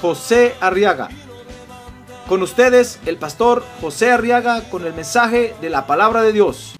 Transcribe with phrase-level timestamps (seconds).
[0.00, 1.08] José Arriaga.
[2.28, 6.74] Con ustedes, el pastor José Arriaga con el mensaje de la palabra de Dios.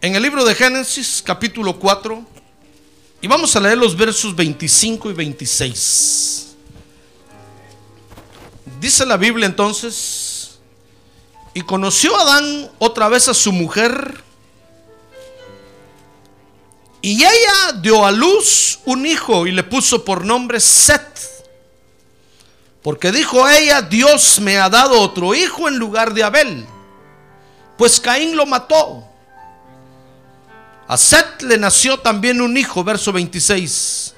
[0.00, 2.26] En el libro de Génesis, capítulo 4,
[3.20, 6.51] y vamos a leer los versos 25 y 26.
[8.82, 10.58] Dice la Biblia entonces,
[11.54, 14.20] y conoció Adán otra vez a su mujer,
[17.00, 21.00] y ella dio a luz un hijo y le puso por nombre Set.
[22.82, 26.66] Porque dijo ella, Dios me ha dado otro hijo en lugar de Abel,
[27.78, 29.06] pues Caín lo mató.
[30.88, 34.14] A Set le nació también un hijo, verso 26,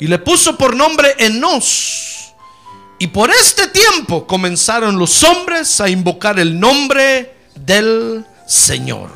[0.00, 2.17] y le puso por nombre Enos.
[2.98, 9.10] Y por este tiempo comenzaron los hombres a invocar el nombre del Señor.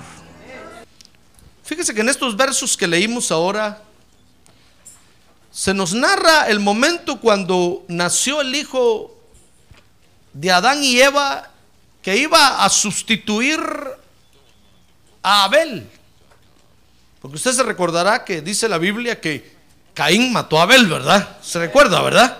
[1.64, 3.82] Fíjese que en estos versos que leímos ahora,
[5.50, 9.14] se nos narra el momento cuando nació el hijo
[10.32, 11.50] de Adán y Eva
[12.02, 13.60] que iba a sustituir
[15.22, 15.88] a Abel.
[17.20, 19.56] Porque usted se recordará que dice la Biblia que
[19.94, 21.36] Caín mató a Abel, ¿verdad?
[21.42, 22.38] Se recuerda, ¿verdad?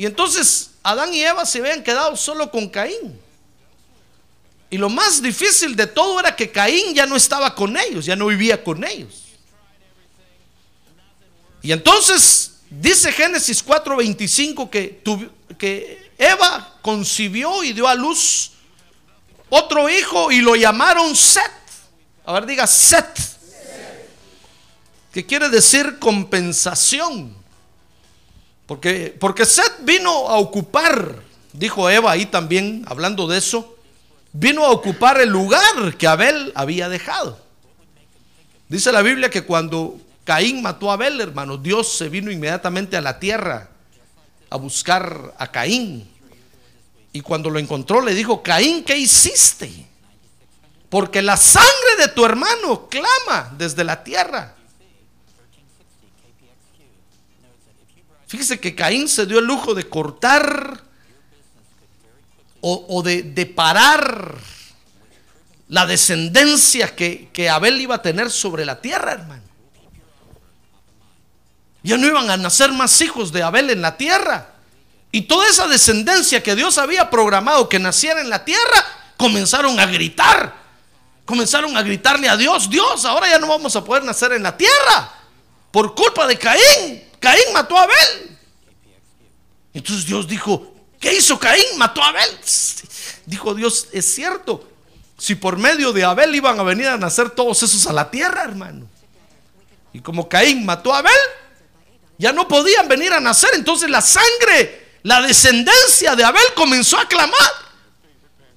[0.00, 3.20] Y entonces Adán y Eva se habían quedado solo con Caín.
[4.70, 8.16] Y lo más difícil de todo era que Caín ya no estaba con ellos, ya
[8.16, 9.24] no vivía con ellos.
[11.60, 15.02] Y entonces dice Génesis 4:25 que,
[15.58, 18.52] que Eva concibió y dio a luz
[19.50, 21.52] otro hijo y lo llamaron Set.
[22.24, 23.20] A ver, diga Set.
[25.12, 27.39] Que quiere decir compensación.
[28.70, 31.16] Porque, porque Set vino a ocupar,
[31.52, 33.76] dijo Eva ahí también, hablando de eso,
[34.32, 37.36] vino a ocupar el lugar que Abel había dejado.
[38.68, 43.00] Dice la Biblia que cuando Caín mató a Abel, hermano, Dios se vino inmediatamente a
[43.00, 43.70] la tierra
[44.48, 46.08] a buscar a Caín.
[47.12, 49.84] Y cuando lo encontró le dijo, Caín, ¿qué hiciste?
[50.88, 54.54] Porque la sangre de tu hermano clama desde la tierra.
[58.30, 60.84] Fíjese que Caín se dio el lujo de cortar
[62.60, 64.36] o, de, parar
[65.66, 69.42] la descendencia que Abel iba a tener sobre la tierra, hermano.
[71.82, 74.52] Ya no iban a nacer más hijos de Abel en la tierra.
[75.10, 78.86] Y toda esa descendencia que Dios había programado que naciera en la tierra,
[79.16, 80.54] comenzaron a gritar.
[81.24, 84.56] Comenzaron a gritarle a Dios, Dios, ahora ya no vamos a poder nacer en la
[84.56, 85.14] tierra.
[85.72, 87.09] Por culpa de Caín.
[87.20, 88.38] Caín mató a Abel.
[89.72, 91.76] Entonces Dios dijo, ¿qué hizo Caín?
[91.76, 92.38] Mató a Abel.
[93.26, 94.66] Dijo Dios, es cierto.
[95.18, 98.42] Si por medio de Abel iban a venir a nacer todos esos a la tierra,
[98.42, 98.88] hermano.
[99.92, 101.12] Y como Caín mató a Abel,
[102.16, 103.50] ya no podían venir a nacer.
[103.54, 107.70] Entonces la sangre, la descendencia de Abel comenzó a clamar.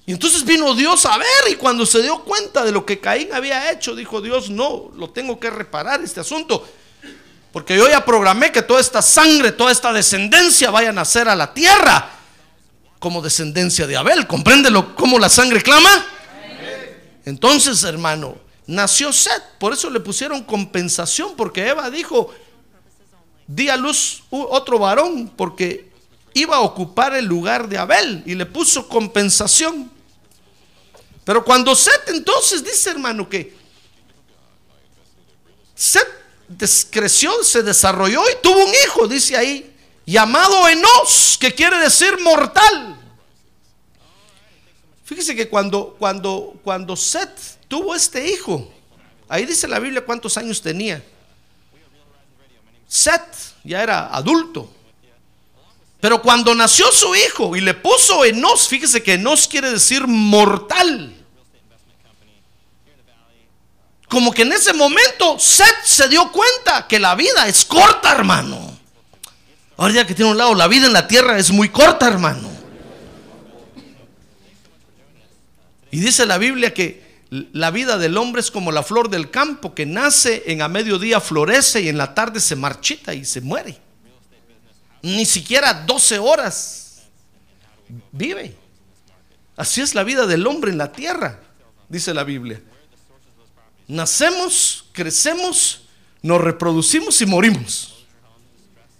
[0.06, 3.32] Y entonces vino Dios a ver y cuando se dio cuenta de lo que Caín
[3.32, 6.66] había hecho, dijo Dios, no, lo tengo que reparar este asunto.
[7.54, 11.36] Porque yo ya programé que toda esta sangre, toda esta descendencia vaya a nacer a
[11.36, 12.10] la tierra
[12.98, 14.26] como descendencia de Abel.
[14.26, 16.04] ¿Compréndelo cómo la sangre clama?
[17.24, 19.56] Entonces, hermano, nació Seth.
[19.60, 22.34] Por eso le pusieron compensación, porque Eva dijo,
[23.46, 25.92] di a luz otro varón, porque
[26.32, 29.92] iba a ocupar el lugar de Abel y le puso compensación.
[31.22, 33.56] Pero cuando Seth entonces dice, hermano, que
[35.76, 36.23] Seth
[36.90, 39.74] creció, se desarrolló y tuvo un hijo, dice ahí,
[40.06, 42.98] llamado Enos, que quiere decir mortal.
[45.04, 48.72] Fíjese que cuando, cuando, cuando Seth tuvo este hijo,
[49.28, 51.04] ahí dice la Biblia cuántos años tenía.
[52.86, 54.70] Seth ya era adulto.
[56.00, 61.23] Pero cuando nació su hijo y le puso Enos, fíjese que Enos quiere decir mortal.
[64.08, 68.78] Como que en ese momento Seth se dio cuenta que la vida es corta, hermano.
[69.76, 72.50] Ahora que tiene un lado, la vida en la tierra es muy corta, hermano.
[75.90, 79.74] Y dice la Biblia que la vida del hombre es como la flor del campo
[79.74, 83.78] que nace en a mediodía florece y en la tarde se marchita y se muere.
[85.02, 87.02] Ni siquiera 12 horas
[88.12, 88.56] vive.
[89.56, 91.40] Así es la vida del hombre en la tierra,
[91.88, 92.60] dice la Biblia.
[93.86, 95.82] Nacemos, crecemos,
[96.22, 98.06] nos reproducimos y morimos.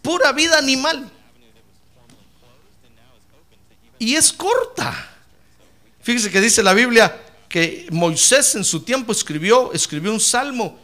[0.03, 1.11] Pura vida animal.
[3.99, 5.11] Y es corta.
[6.03, 10.79] Fíjese que dice la Biblia que Moisés en su tiempo escribió, escribió un salmo.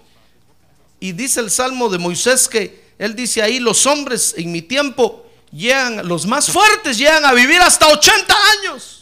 [0.99, 5.27] Y dice el salmo de Moisés que él dice ahí, los hombres en mi tiempo
[5.51, 9.00] llegan, los más fuertes llegan a vivir hasta 80 años.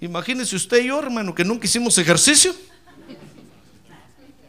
[0.00, 2.54] Imagínese usted y yo, hermano, que nunca hicimos ejercicio.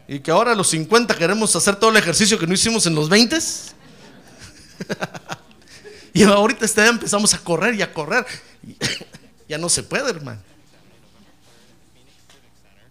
[0.08, 2.94] Y que ahora a los 50 queremos hacer todo el ejercicio que no hicimos en
[2.94, 3.38] los 20.
[6.14, 8.26] y ahorita este empezamos a correr y a correr.
[9.48, 10.40] ya no se puede, hermano.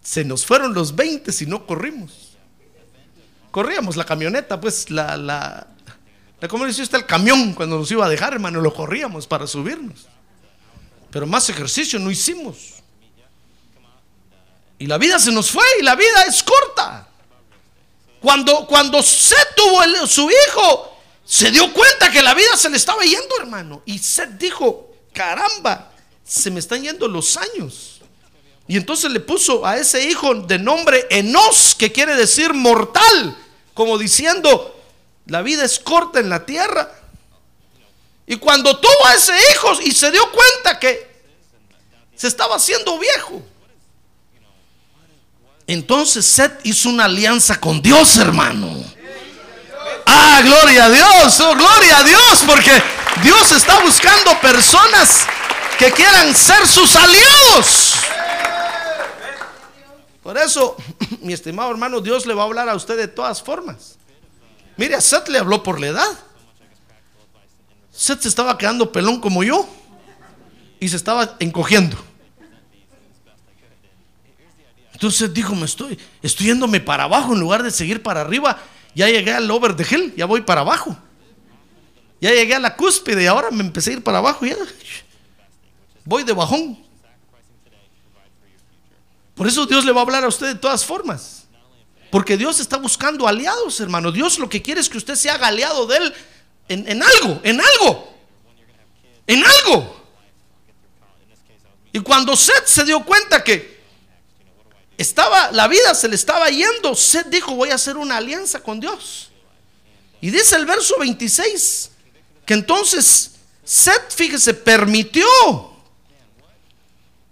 [0.02, 2.36] Se nos fueron los 20 si no corrimos.
[3.50, 5.66] Corríamos la camioneta, pues la, la,
[6.40, 6.98] la ¿cómo dice usted?
[6.98, 10.06] El camión cuando nos iba a dejar, hermano, lo corríamos para subirnos.
[11.12, 12.56] Pero más ejercicio no hicimos.
[14.78, 17.06] Y la vida se nos fue y la vida es corta.
[18.20, 23.04] Cuando, cuando Seth tuvo su hijo, se dio cuenta que la vida se le estaba
[23.04, 23.82] yendo, hermano.
[23.84, 25.92] Y Seth dijo, caramba,
[26.24, 28.00] se me están yendo los años.
[28.66, 33.36] Y entonces le puso a ese hijo de nombre Enos, que quiere decir mortal,
[33.74, 34.80] como diciendo,
[35.26, 37.01] la vida es corta en la tierra.
[38.26, 41.10] Y cuando tuvo a ese hijo y se dio cuenta que
[42.14, 43.42] se estaba haciendo viejo,
[45.66, 48.84] entonces Seth hizo una alianza con Dios, hermano.
[50.06, 52.82] Ah, gloria a Dios, oh, gloria a Dios, porque
[53.22, 55.26] Dios está buscando personas
[55.78, 57.94] que quieran ser sus aliados.
[60.22, 60.76] Por eso,
[61.20, 63.96] mi estimado hermano, Dios le va a hablar a usted de todas formas.
[64.76, 66.18] Mire, Seth le habló por la edad.
[67.92, 69.68] Seth se estaba quedando pelón como yo
[70.80, 71.96] y se estaba encogiendo.
[74.92, 78.58] Entonces dijo, me estoy, estoy yéndome para abajo en lugar de seguir para arriba.
[78.94, 80.96] Ya llegué al over the hill, ya voy para abajo.
[82.20, 84.46] Ya llegué a la cúspide y ahora me empecé a ir para abajo.
[84.46, 84.56] Ya
[86.04, 86.78] voy de bajón.
[89.34, 91.48] Por eso Dios le va a hablar a usted de todas formas.
[92.10, 94.12] Porque Dios está buscando aliados, hermano.
[94.12, 96.14] Dios lo que quiere es que usted se haga aliado de Él
[96.72, 98.14] en, algo, en algo,
[99.26, 100.02] en algo.
[101.92, 103.80] Y cuando Seth se dio cuenta que
[104.96, 108.80] estaba, la vida se le estaba yendo, Seth dijo, voy a hacer una alianza con
[108.80, 109.30] Dios.
[110.20, 111.90] Y dice el verso 26,
[112.46, 113.32] que entonces
[113.64, 115.26] Seth, fíjese, permitió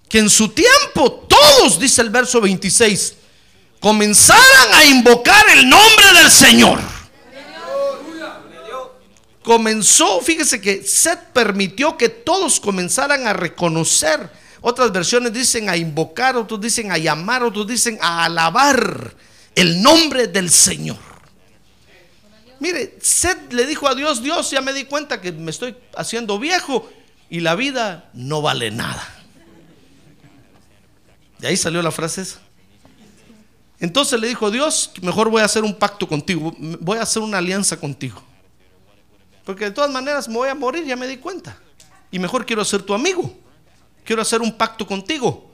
[0.08, 3.14] que en su tiempo todos, dice el verso 26,
[3.78, 6.99] comenzaran a invocar el nombre del Señor
[9.42, 14.30] comenzó, fíjese que Seth permitió que todos comenzaran a reconocer.
[14.60, 19.14] Otras versiones dicen a invocar, otros dicen a llamar, otros dicen a alabar
[19.54, 20.98] el nombre del Señor.
[22.58, 26.38] Mire, Seth le dijo a Dios, Dios, ya me di cuenta que me estoy haciendo
[26.38, 26.90] viejo
[27.30, 29.02] y la vida no vale nada.
[31.38, 32.38] De ahí salió la frase esa.
[33.78, 37.38] Entonces le dijo, Dios, mejor voy a hacer un pacto contigo, voy a hacer una
[37.38, 38.22] alianza contigo.
[39.50, 41.56] Porque de todas maneras me voy a morir, ya me di cuenta.
[42.12, 43.34] Y mejor quiero ser tu amigo.
[44.04, 45.50] Quiero hacer un pacto contigo.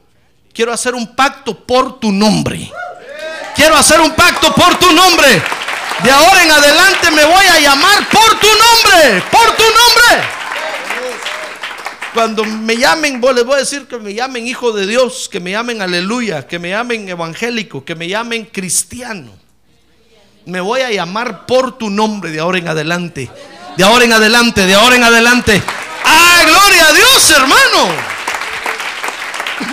[0.53, 2.71] Quiero hacer un pacto por tu nombre.
[3.55, 5.43] Quiero hacer un pacto por tu nombre.
[6.05, 9.23] De ahora en adelante me voy a llamar por tu nombre.
[9.33, 10.29] Por tu nombre.
[12.13, 15.53] Cuando me llamen, les voy a decir que me llamen hijo de Dios, que me
[15.53, 19.33] llamen aleluya, que me llamen evangélico, que me llamen cristiano.
[20.45, 23.31] Me voy a llamar por tu nombre de ahora en adelante
[23.77, 25.63] de ahora en adelante, de ahora en adelante.
[26.05, 27.95] ¡Ah, gloria a Dios, hermano!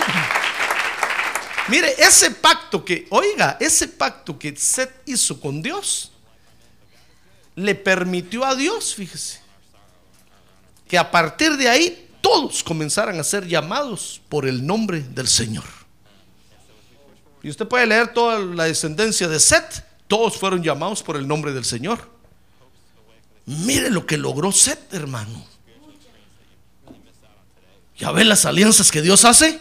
[1.69, 6.11] Mire, ese pacto que, oiga, ese pacto que Seth hizo con Dios,
[7.55, 9.41] le permitió a Dios, fíjese,
[10.87, 15.65] que a partir de ahí todos comenzaran a ser llamados por el nombre del Señor.
[17.41, 21.53] Y usted puede leer toda la descendencia de Seth, todos fueron llamados por el nombre
[21.53, 22.12] del Señor.
[23.45, 25.45] Mire lo que logró Seth, hermano.
[27.97, 29.59] ¿Ya ve las alianzas que Dios hace?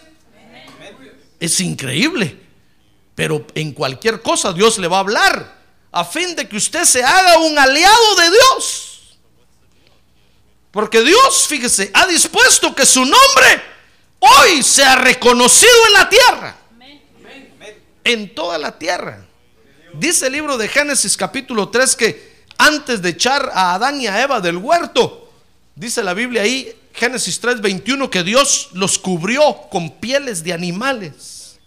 [1.41, 2.41] Es increíble.
[3.15, 7.05] Pero en cualquier cosa Dios le va a hablar a fin de que usted se
[7.05, 9.19] haga un aliado de Dios.
[10.71, 13.63] Porque Dios, fíjese, ha dispuesto que su nombre
[14.21, 16.57] hoy sea reconocido en la tierra.
[18.05, 19.27] En toda la tierra.
[19.93, 22.32] Dice el libro de Génesis capítulo 3 que
[22.67, 25.31] antes de echar a Adán y a Eva del huerto,
[25.75, 31.59] dice la Biblia ahí, Génesis 3:21, que Dios los cubrió con pieles de animales.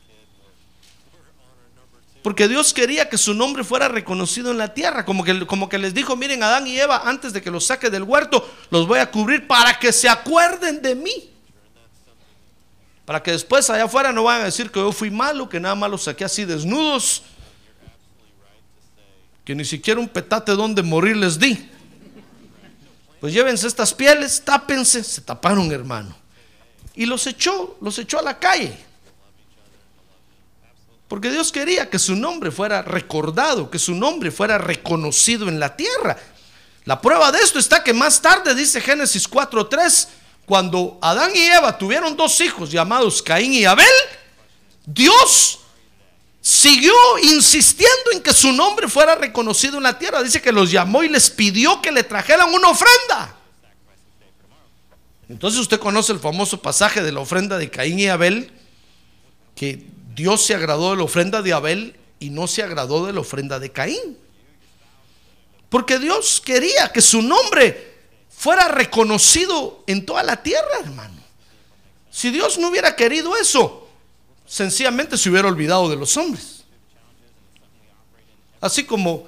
[2.21, 5.05] Porque Dios quería que su nombre fuera reconocido en la tierra.
[5.05, 7.91] Como que, como que les dijo, miren, Adán y Eva, antes de que los saque
[7.91, 11.29] del huerto, los voy a cubrir para que se acuerden de mí.
[13.05, 15.75] Para que después allá afuera no vayan a decir que yo fui malo, que nada
[15.75, 17.21] más los saqué así desnudos
[19.45, 21.69] que ni siquiera un petate donde morir les di.
[23.21, 26.15] Pues llévense estas pieles, tápense, se taparon hermano.
[26.95, 28.75] Y los echó, los echó a la calle.
[31.07, 35.75] Porque Dios quería que su nombre fuera recordado, que su nombre fuera reconocido en la
[35.75, 36.17] tierra.
[36.83, 40.07] La prueba de esto está que más tarde, dice Génesis 4.3,
[40.45, 43.85] cuando Adán y Eva tuvieron dos hijos llamados Caín y Abel,
[44.85, 45.59] Dios
[46.45, 50.21] siguió insistiendo en que su nombre fuera reconocido en la tierra.
[50.21, 53.35] Dice que los llamó y les pidió que le trajeran una ofrenda.
[55.27, 58.51] Entonces usted conoce el famoso pasaje de la ofrenda de Caín y Abel,
[59.55, 63.21] que Dios se agradó de la ofrenda de Abel y no se agradó de la
[63.21, 64.15] ofrenda de Caín.
[65.69, 67.95] Porque Dios quería que su nombre
[68.29, 71.19] fuera reconocido en toda la tierra, hermano.
[72.11, 73.84] Si Dios no hubiera querido eso,
[74.45, 76.63] sencillamente se hubiera olvidado de los hombres.
[78.61, 79.27] Así como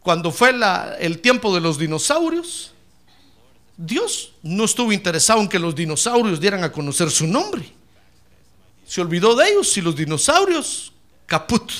[0.00, 0.52] cuando fue
[1.00, 2.72] el tiempo de los dinosaurios,
[3.76, 7.72] Dios no estuvo interesado en que los dinosaurios dieran a conocer su nombre.
[8.86, 10.92] Se olvidó de ellos y los dinosaurios,
[11.26, 11.72] caput,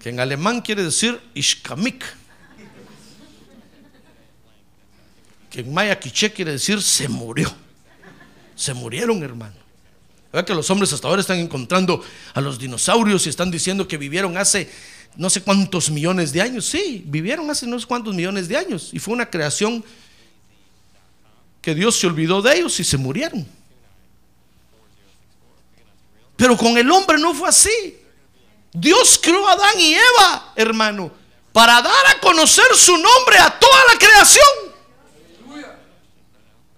[0.00, 2.04] que en alemán quiere decir ishkamik,
[5.50, 7.52] que en maya quiche quiere decir se murió.
[8.54, 9.67] Se murieron, hermano.
[10.32, 12.04] ¿Verdad que los hombres hasta ahora están encontrando
[12.34, 14.70] a los dinosaurios y están diciendo que vivieron hace
[15.16, 16.66] no sé cuántos millones de años?
[16.66, 19.82] Sí, vivieron hace no sé cuántos millones de años y fue una creación
[21.62, 23.46] que Dios se olvidó de ellos y se murieron.
[26.36, 27.98] Pero con el hombre no fue así.
[28.72, 31.10] Dios creó a Adán y Eva, hermano,
[31.52, 34.67] para dar a conocer su nombre a toda la creación.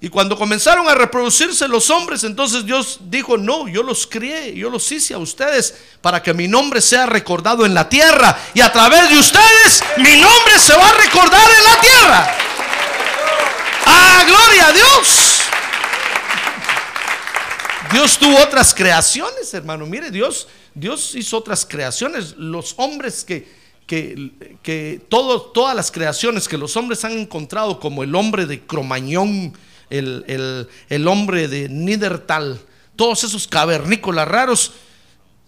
[0.02, 4.70] Y cuando comenzaron a reproducirse los hombres, entonces Dios dijo, no, yo los crié, yo
[4.70, 8.38] los hice a ustedes para que mi nombre sea recordado en la tierra.
[8.54, 12.36] Y a través de ustedes, mi nombre se va a recordar en la tierra.
[13.84, 15.40] ¡Ah, gloria a Dios!
[17.92, 19.84] Dios tuvo otras creaciones, hermano.
[19.84, 22.36] Mire, Dios, Dios hizo otras creaciones.
[22.38, 23.46] Los hombres que,
[23.86, 24.30] que,
[24.62, 29.52] que todas las creaciones que los hombres han encontrado, como el hombre de Cromañón,
[29.90, 32.60] el, hombre de Nidertal,
[32.96, 34.72] todos esos cavernícolas raros,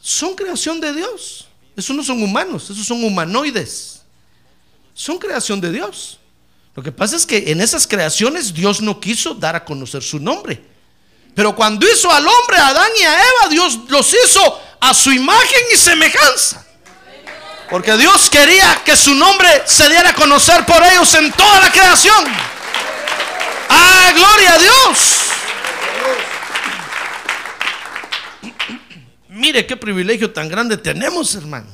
[0.01, 1.47] son creación de Dios.
[1.77, 4.03] Esos no son humanos, esos son humanoides.
[4.95, 6.19] Son creación de Dios.
[6.75, 10.19] Lo que pasa es que en esas creaciones Dios no quiso dar a conocer su
[10.19, 10.63] nombre.
[11.35, 15.13] Pero cuando hizo al hombre, a Adán y a Eva, Dios los hizo a su
[15.13, 16.67] imagen y semejanza.
[17.71, 21.73] Porque Dios quería que su nombre se diera a conocer por ellos en toda la
[21.73, 22.52] creación.
[23.75, 25.23] ¡Ah, gloria a Dios!
[29.29, 31.69] Mire qué privilegio tan grande tenemos, hermano.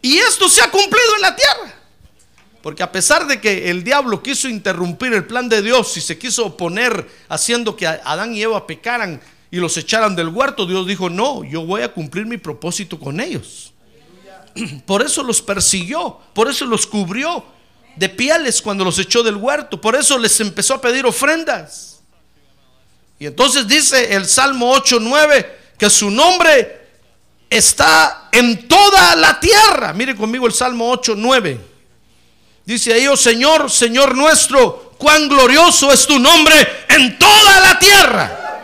[0.00, 1.74] Y esto se ha cumplido en la tierra.
[2.62, 6.18] Porque a pesar de que el diablo quiso interrumpir el plan de Dios y se
[6.18, 11.10] quiso oponer haciendo que Adán y Eva pecaran y los echaran del huerto, Dios dijo,
[11.10, 13.72] no, yo voy a cumplir mi propósito con ellos.
[14.86, 17.44] Por eso los persiguió, por eso los cubrió,
[17.96, 19.80] de pieles cuando los echó del huerto.
[19.80, 22.00] Por eso les empezó a pedir ofrendas.
[23.18, 26.86] Y entonces dice el Salmo 8, 9, que su nombre
[27.48, 29.92] está en toda la tierra.
[29.94, 31.60] Mire conmigo el Salmo 8, 9.
[32.66, 38.62] Dice ahí, oh Señor, Señor nuestro, cuán glorioso es tu nombre en toda la tierra.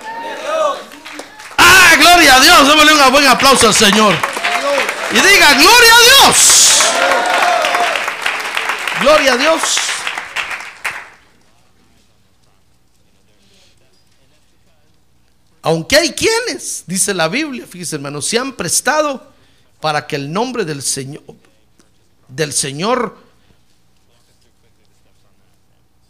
[1.56, 2.68] Ah, gloria a Dios.
[2.68, 4.14] Démosle un buen aplauso al Señor.
[5.12, 6.62] Y diga, gloria a Dios.
[9.02, 9.62] Gloria a Dios.
[15.60, 19.32] Aunque hay quienes, dice la Biblia, fíjese hermano, se han prestado
[19.80, 21.22] para que el nombre del Señor,
[22.28, 23.18] del Señor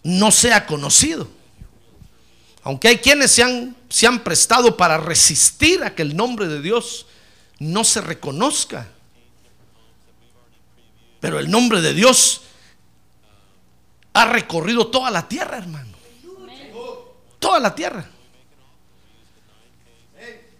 [0.02, 1.28] no sea conocido.
[2.62, 6.60] Aunque hay quienes se han, se han prestado para resistir a que el nombre de
[6.60, 7.06] Dios
[7.58, 8.86] no se reconozca.
[11.20, 12.42] Pero el nombre de Dios
[14.12, 15.92] ha recorrido toda la tierra, hermano.
[17.38, 18.08] Toda la tierra.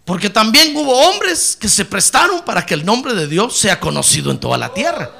[0.05, 4.31] Porque también hubo hombres que se prestaron para que el nombre de Dios sea conocido
[4.31, 5.11] en toda la tierra.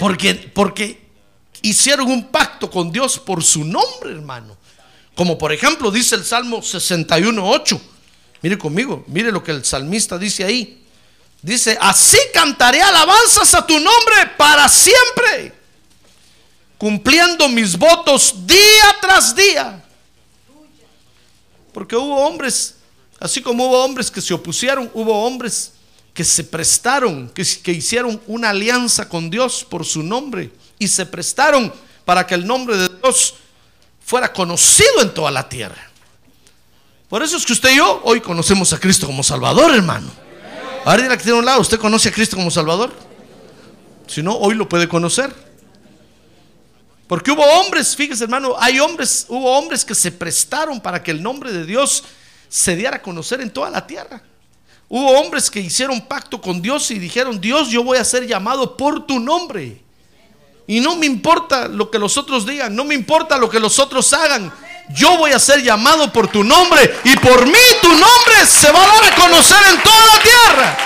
[0.00, 1.06] Porque, porque
[1.62, 4.56] hicieron un pacto con Dios por su nombre, hermano.
[5.14, 7.80] Como por ejemplo dice el Salmo 61.8.
[8.42, 10.82] Mire conmigo, mire lo que el salmista dice ahí.
[11.40, 15.52] Dice, así cantaré alabanzas a tu nombre para siempre,
[16.78, 19.82] cumpliendo mis votos día tras día.
[21.72, 22.76] Porque hubo hombres,
[23.20, 25.72] así como hubo hombres que se opusieron, hubo hombres
[26.14, 27.42] que se prestaron, que,
[27.72, 31.72] hicieron una alianza con Dios por su nombre y se prestaron
[32.06, 33.34] para que el nombre de Dios
[34.02, 35.90] fuera conocido en toda la tierra.
[37.10, 40.10] Por eso es que usted y yo hoy conocemos a Cristo como Salvador, hermano.
[40.86, 42.92] Ahora dile que tiene un lado, ¿usted conoce a Cristo como Salvador?
[44.06, 45.45] Si no, hoy lo puede conocer.
[47.06, 51.22] Porque hubo hombres, fíjese hermano, hay hombres, hubo hombres que se prestaron para que el
[51.22, 52.02] nombre de Dios
[52.48, 54.22] se diera a conocer en toda la tierra.
[54.88, 58.76] Hubo hombres que hicieron pacto con Dios y dijeron, Dios, yo voy a ser llamado
[58.76, 59.82] por tu nombre.
[60.66, 63.78] Y no me importa lo que los otros digan, no me importa lo que los
[63.78, 64.52] otros hagan.
[64.90, 68.82] Yo voy a ser llamado por tu nombre y por mí tu nombre se va
[68.82, 70.78] a dar a conocer en toda la tierra.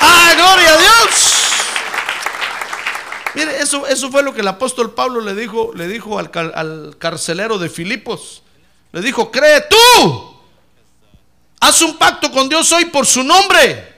[0.00, 1.45] ¡Ah, gloria a Dios!
[3.36, 6.96] Mire, eso, eso fue lo que el apóstol Pablo le dijo, le dijo al, al
[6.98, 8.42] carcelero de Filipos.
[8.92, 10.36] Le dijo, cree tú.
[11.60, 13.94] Haz un pacto con Dios hoy por su nombre.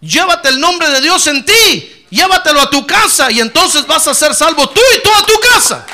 [0.00, 2.06] Llévate el nombre de Dios en ti.
[2.08, 5.84] Llévatelo a tu casa y entonces vas a ser salvo tú y toda tu casa.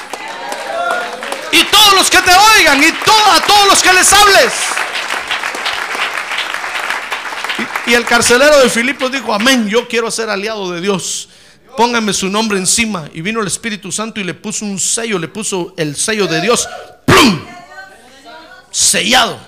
[1.50, 4.52] Y todos los que te oigan y a todos los que les hables.
[7.58, 11.28] Y, y el carcelero de Filipos dijo, amén, yo quiero ser aliado de Dios.
[11.76, 13.08] Póngame su nombre encima.
[13.12, 16.40] Y vino el Espíritu Santo y le puso un sello, le puso el sello de
[16.40, 16.68] Dios.
[18.70, 19.38] Sellado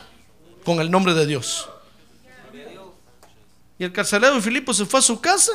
[0.64, 1.68] con el nombre de Dios.
[3.78, 5.52] Y el carcelero de Filipos se fue a su casa.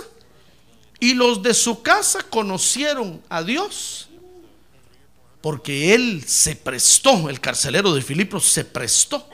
[0.99, 4.09] Y los de su casa conocieron a Dios.
[5.41, 9.25] Porque él se prestó, el carcelero de Filipos se prestó.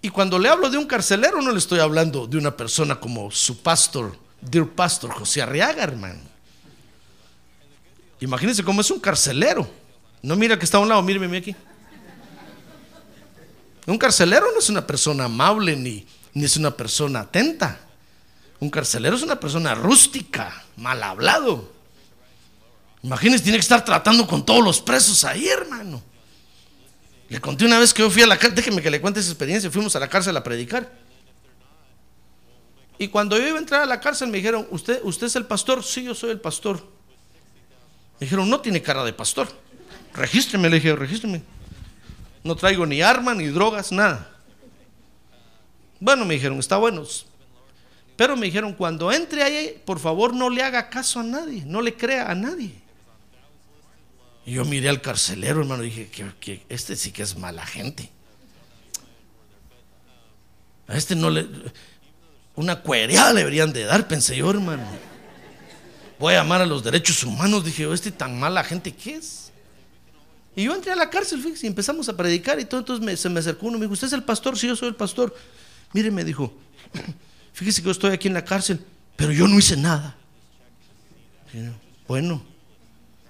[0.00, 3.32] Y cuando le hablo de un carcelero, no le estoy hablando de una persona como
[3.32, 6.20] su pastor, dear pastor José Arriaga, hermano.
[8.20, 9.68] Imagínense cómo es un carcelero.
[10.22, 11.54] No mira que está a un lado, míreme aquí.
[13.86, 17.80] Un carcelero no es una persona amable ni, ni es una persona atenta.
[18.60, 21.72] Un carcelero es una persona rústica, mal hablado.
[23.02, 26.02] Imagínense, tiene que estar tratando con todos los presos ahí, hermano.
[27.28, 29.30] Le conté una vez que yo fui a la cárcel, déjeme que le cuente esa
[29.30, 30.90] experiencia, fuimos a la cárcel a predicar.
[32.98, 35.46] Y cuando yo iba a entrar a la cárcel me dijeron, ¿usted, usted es el
[35.46, 35.84] pastor?
[35.84, 36.76] Sí, yo soy el pastor.
[38.18, 39.48] Me dijeron, no tiene cara de pastor.
[40.12, 41.42] Regístreme, le dije, regístreme.
[42.42, 44.30] No traigo ni arma, ni drogas, nada.
[46.00, 47.04] Bueno, me dijeron, está bueno.
[48.16, 51.80] Pero me dijeron, cuando entre ahí, por favor no le haga caso a nadie, no
[51.80, 52.72] le crea a nadie.
[54.44, 58.10] Y yo miré al carcelero, hermano, y dije, que, este sí que es mala gente.
[60.88, 61.46] A este no le...
[62.58, 64.82] Una cuereada le deberían de dar, pensé yo, hermano.
[66.18, 69.52] Voy a amar a los derechos humanos, dije yo, este tan mala gente, ¿qué es?
[70.56, 73.28] Y yo entré a la cárcel, fíjese, y empezamos a predicar y todo, entonces se
[73.28, 74.58] me acercó uno, me dijo, ¿usted es el pastor?
[74.58, 75.32] Sí, yo soy el pastor.
[75.92, 76.52] Mire, me dijo,
[77.52, 80.16] fíjese que yo estoy aquí en la cárcel, pero yo no hice nada.
[82.08, 82.42] Bueno,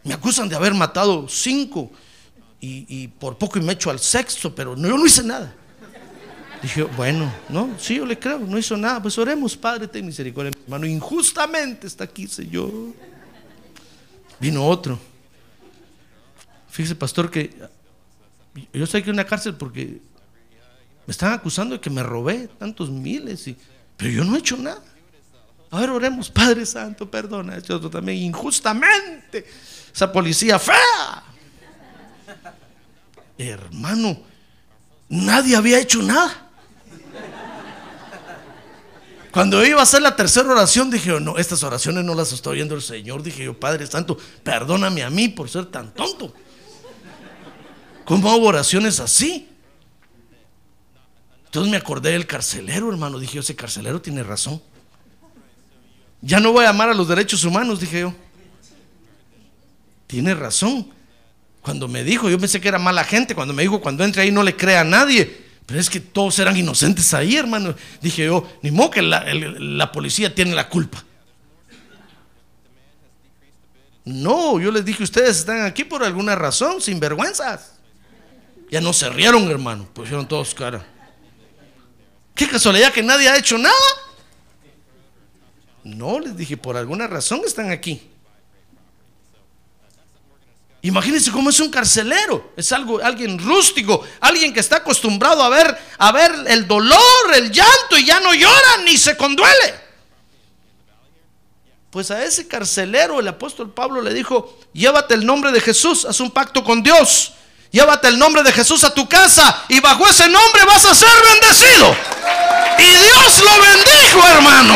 [0.04, 1.92] me acusan de haber matado cinco
[2.62, 5.54] y, por poco y me echo al sexto, pero no, yo no hice nada.
[6.62, 9.00] Dije, bueno, no, sí, yo le creo, no hizo nada.
[9.00, 10.86] Pues oremos, Padre, ten misericordia, hermano.
[10.86, 12.70] Injustamente está aquí, Señor.
[14.40, 14.98] Vino otro.
[16.68, 17.54] Fíjese, pastor, que
[18.72, 20.00] yo estoy aquí en una cárcel porque
[21.06, 23.56] me están acusando de que me robé tantos miles, y,
[23.96, 24.82] pero yo no he hecho nada.
[25.70, 29.46] A ver, oremos, Padre Santo, perdona, este otro también injustamente.
[29.94, 31.24] Esa policía fea.
[33.36, 34.18] Hermano,
[35.08, 36.47] nadie había hecho nada.
[39.30, 42.54] Cuando iba a hacer la tercera oración, dije yo, no, estas oraciones no las estoy
[42.54, 43.22] oyendo el Señor.
[43.22, 46.32] Dije yo, Padre Santo, perdóname a mí por ser tan tonto.
[48.04, 49.48] ¿Cómo hago oraciones así?
[51.44, 53.18] Entonces me acordé del carcelero, hermano.
[53.18, 54.62] Dije ese carcelero tiene razón.
[56.22, 58.14] Ya no voy a amar a los derechos humanos, dije yo.
[60.06, 60.90] Tiene razón.
[61.60, 63.34] Cuando me dijo, yo pensé que era mala gente.
[63.34, 65.47] Cuando me dijo, cuando entre ahí no le crea a nadie.
[65.68, 67.74] Pero es que todos eran inocentes ahí, hermano.
[68.00, 71.04] Dije yo, ni modo que la, la policía tiene la culpa.
[74.02, 77.74] No, yo les dije, ustedes están aquí por alguna razón, sin vergüenzas.
[78.70, 79.86] Ya no se rieron, hermano.
[79.92, 80.86] Pusieron todos cara.
[82.34, 83.74] Qué casualidad que nadie ha hecho nada.
[85.84, 88.08] No, les dije, por alguna razón están aquí.
[90.80, 95.76] Imagínense cómo es un carcelero, es algo, alguien rústico, alguien que está acostumbrado a ver,
[95.98, 99.74] a ver el dolor, el llanto y ya no llora ni se conduele.
[101.90, 106.20] Pues a ese carcelero el apóstol Pablo le dijo, llévate el nombre de Jesús, haz
[106.20, 107.32] un pacto con Dios,
[107.72, 111.08] llévate el nombre de Jesús a tu casa y bajo ese nombre vas a ser
[111.32, 111.96] bendecido.
[112.78, 114.74] Y Dios lo bendijo, hermano.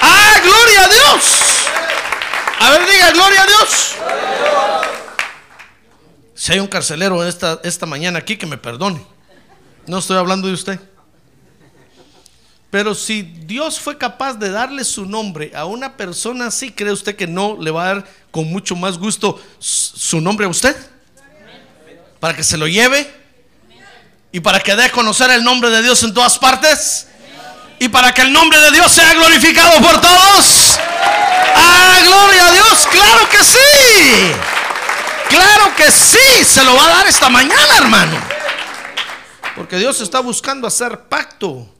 [0.00, 1.49] Ah, gloria a Dios.
[2.60, 3.94] A ver, diga, gloria a Dios.
[6.34, 9.02] Si hay un carcelero esta, esta mañana aquí, que me perdone.
[9.86, 10.78] No estoy hablando de usted.
[12.70, 17.16] Pero si Dios fue capaz de darle su nombre a una persona así, ¿cree usted
[17.16, 20.76] que no le va a dar con mucho más gusto su nombre a usted?
[22.20, 23.10] Para que se lo lleve
[24.32, 27.08] y para que dé a conocer el nombre de Dios en todas partes
[27.80, 30.78] y para que el nombre de Dios sea glorificado por todos.
[31.56, 32.86] ¡Ah, gloria a Dios!
[32.92, 34.32] ¡Claro que sí!
[35.30, 36.44] ¡Claro que sí!
[36.44, 38.20] Se lo va a dar esta mañana, hermano.
[39.56, 41.74] Porque Dios está buscando hacer pacto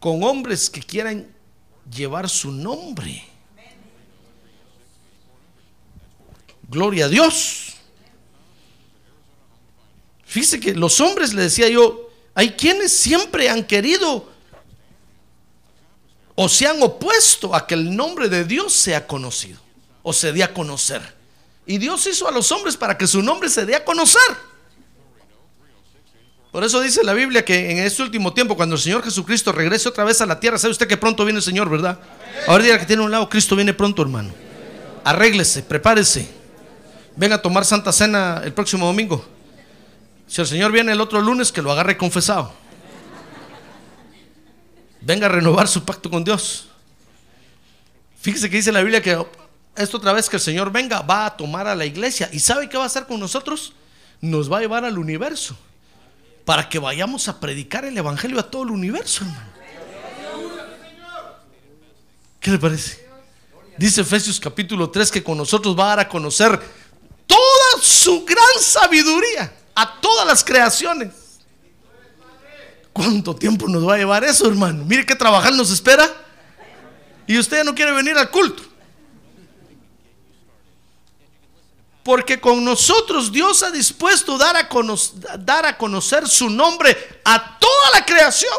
[0.00, 1.32] con hombres que quieran
[1.88, 3.24] llevar su nombre.
[6.68, 7.74] Gloria a Dios.
[10.26, 14.36] Fíjese que los hombres, le decía yo, hay quienes siempre han querido
[16.40, 19.58] o se han opuesto a que el nombre de Dios sea conocido
[20.04, 21.02] o se dé a conocer.
[21.66, 24.22] Y Dios hizo a los hombres para que su nombre se dé a conocer.
[26.52, 29.88] Por eso dice la Biblia que en este último tiempo, cuando el Señor Jesucristo regrese
[29.88, 31.98] otra vez a la tierra, sabe usted que pronto viene el Señor, ¿verdad?
[32.46, 34.32] Ahora diga que tiene un lado, Cristo viene pronto, hermano.
[35.02, 36.28] Arréglese, prepárese.
[37.16, 39.26] Venga a tomar Santa Cena el próximo domingo.
[40.28, 42.52] Si el Señor viene el otro lunes, que lo agarre confesado
[45.08, 46.68] venga a renovar su pacto con Dios.
[48.20, 49.18] Fíjese que dice la Biblia que
[49.74, 52.28] esto otra vez que el Señor venga va a tomar a la iglesia.
[52.30, 53.72] ¿Y sabe qué va a hacer con nosotros?
[54.20, 55.56] Nos va a llevar al universo
[56.44, 59.24] para que vayamos a predicar el Evangelio a todo el universo,
[62.40, 63.04] ¿Qué le parece?
[63.78, 66.60] Dice Efesios capítulo 3 que con nosotros va a dar a conocer
[67.26, 71.27] toda su gran sabiduría a todas las creaciones.
[72.98, 74.84] ¿Cuánto tiempo nos va a llevar eso, hermano?
[74.84, 76.04] Mire qué trabajar nos espera.
[77.28, 78.64] Y usted no quiere venir al culto.
[82.02, 84.68] Porque con nosotros Dios ha dispuesto dar a,
[85.38, 88.52] dar a conocer su nombre a toda la creación.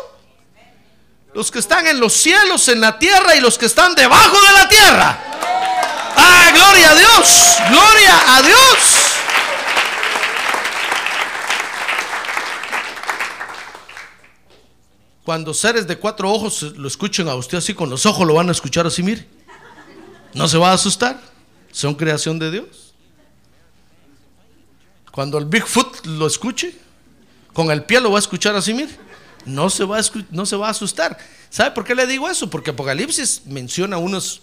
[1.34, 4.54] Los que están en los cielos, en la tierra y los que están debajo de
[4.54, 5.20] la tierra.
[6.16, 7.58] Ah, gloria a Dios.
[7.70, 9.09] Gloria a Dios.
[15.30, 18.50] Cuando seres de cuatro ojos lo escuchen a usted así con los ojos, lo van
[18.50, 19.28] a escuchar así, mire.
[20.34, 21.22] No se va a asustar.
[21.72, 22.96] Son creación de Dios.
[25.12, 26.76] Cuando el Bigfoot lo escuche,
[27.54, 28.90] con el pie lo va a escuchar así, mire.
[29.46, 31.16] No se va a, no se va a asustar.
[31.52, 32.50] ¿Sabe por qué le digo eso?
[32.50, 34.42] Porque Apocalipsis menciona unos,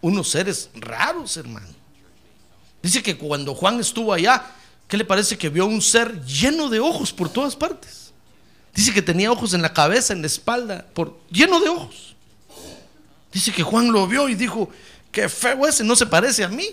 [0.00, 1.66] unos seres raros, hermano.
[2.80, 4.46] Dice que cuando Juan estuvo allá,
[4.86, 7.97] ¿qué le parece que vio un ser lleno de ojos por todas partes?
[8.78, 12.14] Dice que tenía ojos en la cabeza, en la espalda, por, lleno de ojos.
[13.32, 14.70] Dice que Juan lo vio y dijo,
[15.10, 16.64] qué feo ese, no se parece a mí.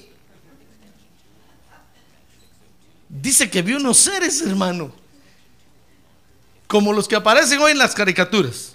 [3.09, 4.93] Dice que vio unos seres, hermano,
[6.67, 8.73] como los que aparecen hoy en las caricaturas.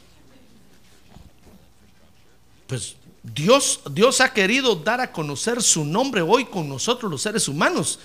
[2.67, 7.47] Pues Dios, Dios ha querido dar a conocer su nombre hoy con nosotros los seres
[7.47, 8.01] humanos,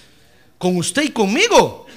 [0.60, 1.88] con usted y conmigo.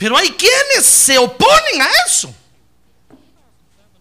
[0.00, 2.34] Pero hay quienes se oponen a eso.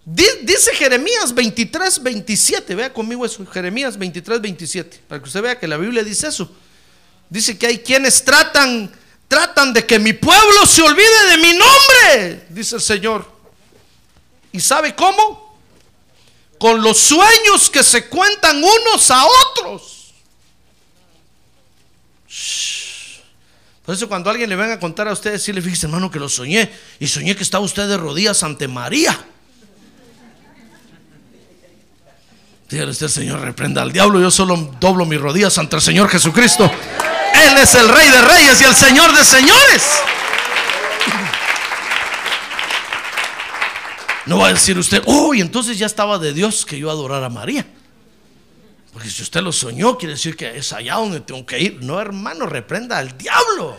[0.06, 2.74] Dice Jeremías 23, 27.
[2.74, 3.46] Vea conmigo eso.
[3.46, 5.02] Jeremías 23, 27.
[5.10, 6.50] Para que usted vea que la Biblia dice eso.
[7.30, 8.90] Dice que hay quienes tratan,
[9.28, 12.46] tratan de que mi pueblo se olvide de mi nombre.
[12.48, 13.30] Dice el Señor.
[14.54, 15.60] ¿Y sabe cómo?
[16.58, 20.14] Con los sueños que se cuentan unos a otros.
[22.24, 22.79] Por
[23.94, 26.70] eso cuando alguien le venga a contar a usted, decirle, fíjese hermano que lo soñé
[27.00, 29.18] y soñé que estaba usted de rodillas ante María.
[32.70, 36.70] Dígale usted, Señor, reprenda al diablo, yo solo doblo mis rodillas ante el Señor Jesucristo.
[37.34, 39.84] Él es el Rey de Reyes y el Señor de Señores.
[44.28, 47.26] No va a decir usted, oh, y entonces ya estaba de Dios que yo adorara
[47.26, 47.66] a María.
[48.92, 51.82] Porque si usted lo soñó, quiere decir que es allá donde tengo que ir.
[51.82, 53.78] No, hermano, reprenda al diablo.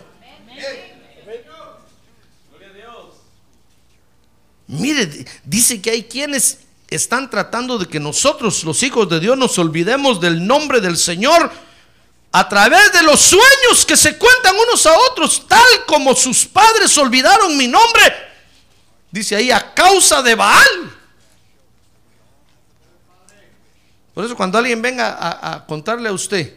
[4.68, 9.58] Mire, dice que hay quienes están tratando de que nosotros, los hijos de Dios, nos
[9.58, 11.50] olvidemos del nombre del Señor
[12.32, 16.96] a través de los sueños que se cuentan unos a otros, tal como sus padres
[16.98, 18.02] olvidaron mi nombre.
[19.10, 20.99] Dice ahí, a causa de Baal.
[24.14, 26.54] Por eso cuando alguien venga a, contarle a usted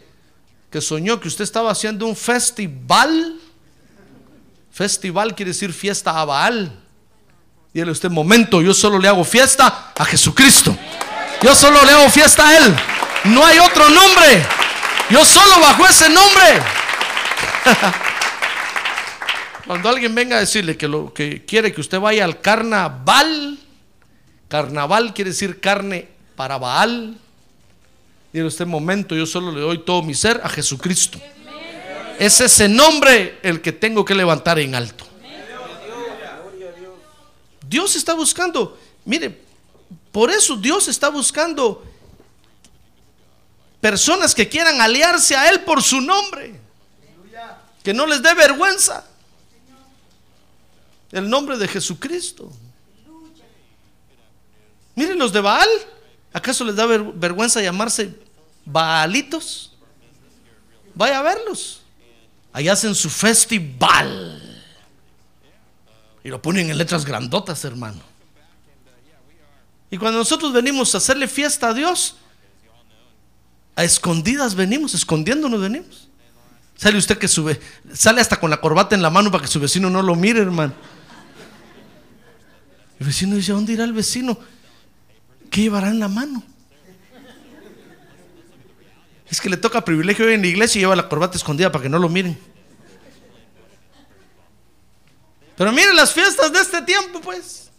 [0.72, 3.40] que soñó que usted estaba haciendo un festival,
[4.72, 6.80] festival quiere decir fiesta a Baal.
[7.74, 10.76] Dígale usted, momento, yo solo le hago fiesta a Jesucristo.
[11.42, 12.76] Yo solo le hago fiesta a Él.
[13.26, 14.46] No hay otro nombre.
[15.10, 16.62] Yo solo bajo ese nombre.
[19.68, 23.58] Cuando alguien venga a decirle que lo que quiere que usted vaya al carnaval,
[24.50, 27.18] carnaval quiere decir carne para Baal.
[28.34, 31.20] Dígale usted, momento, yo solo le doy todo mi ser a Jesucristo.
[32.18, 35.06] Es ese nombre el que tengo que levantar en alto.
[37.68, 39.40] Dios está buscando, mire,
[40.12, 41.84] por eso Dios está buscando
[43.80, 46.60] personas que quieran aliarse a Él por su nombre.
[47.84, 49.06] Que no les dé vergüenza.
[51.12, 52.52] El nombre de Jesucristo.
[54.96, 55.70] Miren los de Baal.
[56.32, 58.23] ¿Acaso les da vergüenza llamarse
[58.66, 59.74] Baalitos?
[60.96, 61.82] Vaya a verlos.
[62.52, 64.40] Ahí hacen su festival.
[66.24, 68.02] Y lo ponen en letras grandotas, hermano.
[69.90, 72.16] Y cuando nosotros venimos a hacerle fiesta a Dios,
[73.76, 76.08] a escondidas venimos, escondiéndonos venimos.
[76.76, 77.60] Sale usted que sube,
[77.94, 80.42] sale hasta con la corbata en la mano para que su vecino no lo mire,
[80.42, 80.74] hermano.
[83.00, 84.38] El vecino dice, ¿a dónde irá el vecino?
[85.50, 86.44] ¿Qué llevará en la mano?
[89.34, 91.90] Es que le toca privilegio en la iglesia y lleva la corbata escondida para que
[91.90, 92.40] no lo miren.
[95.58, 97.72] Pero miren las fiestas de este tiempo, pues.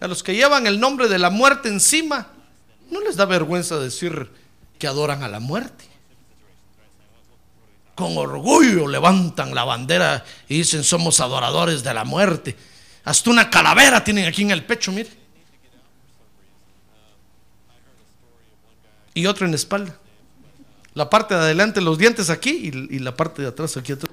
[0.00, 2.32] A los que llevan el nombre de la muerte encima,
[2.90, 4.28] no les da vergüenza decir
[4.80, 5.84] que adoran a la muerte.
[7.94, 12.56] Con orgullo levantan la bandera y dicen somos adoradores de la muerte.
[13.04, 15.21] Hasta una calavera tienen aquí en el pecho, mire.
[19.14, 19.96] Y otro en la espalda.
[20.94, 24.10] La parte de adelante, los dientes aquí y, la parte de atrás aquí atrás.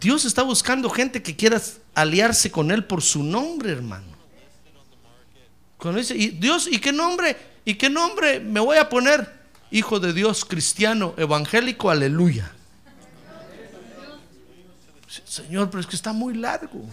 [0.00, 1.60] Dios está buscando gente que quiera
[1.94, 4.06] aliarse con Él por su nombre, hermano.
[5.78, 7.36] Cuando dice, ¿y Dios, ¿y qué nombre?
[7.64, 9.38] ¿Y qué nombre me voy a poner?
[9.70, 12.52] Hijo de Dios, cristiano, evangélico, aleluya.
[15.24, 16.84] Señor, pero es que está muy largo.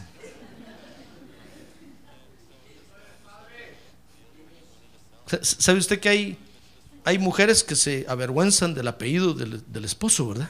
[5.41, 6.37] ¿Sabe usted que hay,
[7.03, 10.49] hay mujeres que se avergüenzan del apellido del esposo, verdad?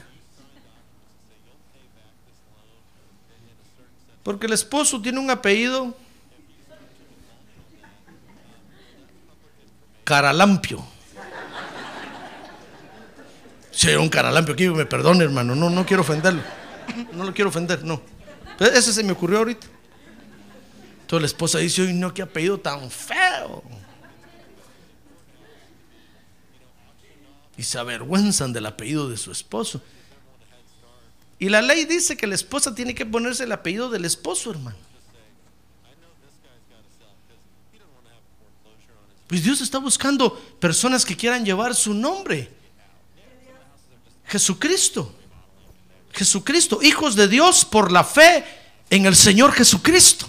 [4.22, 5.96] Porque el esposo tiene un apellido
[10.06, 10.84] Caralampio.
[13.72, 15.54] Si hay un Caralampio aquí, me perdone, hermano.
[15.54, 16.42] No, no quiero ofenderlo.
[17.12, 18.00] No lo quiero ofender, no.
[18.60, 19.66] ese se me ocurrió ahorita.
[21.00, 23.62] Entonces la esposa dice, uy, no, qué apellido tan feo.
[27.56, 29.80] Y se avergüenzan del apellido de su esposo.
[31.38, 34.76] Y la ley dice que la esposa tiene que ponerse el apellido del esposo, hermano.
[39.26, 42.48] Pues Dios está buscando personas que quieran llevar su nombre.
[44.26, 45.12] Jesucristo.
[46.12, 48.44] Jesucristo, hijos de Dios por la fe
[48.88, 50.26] en el Señor Jesucristo.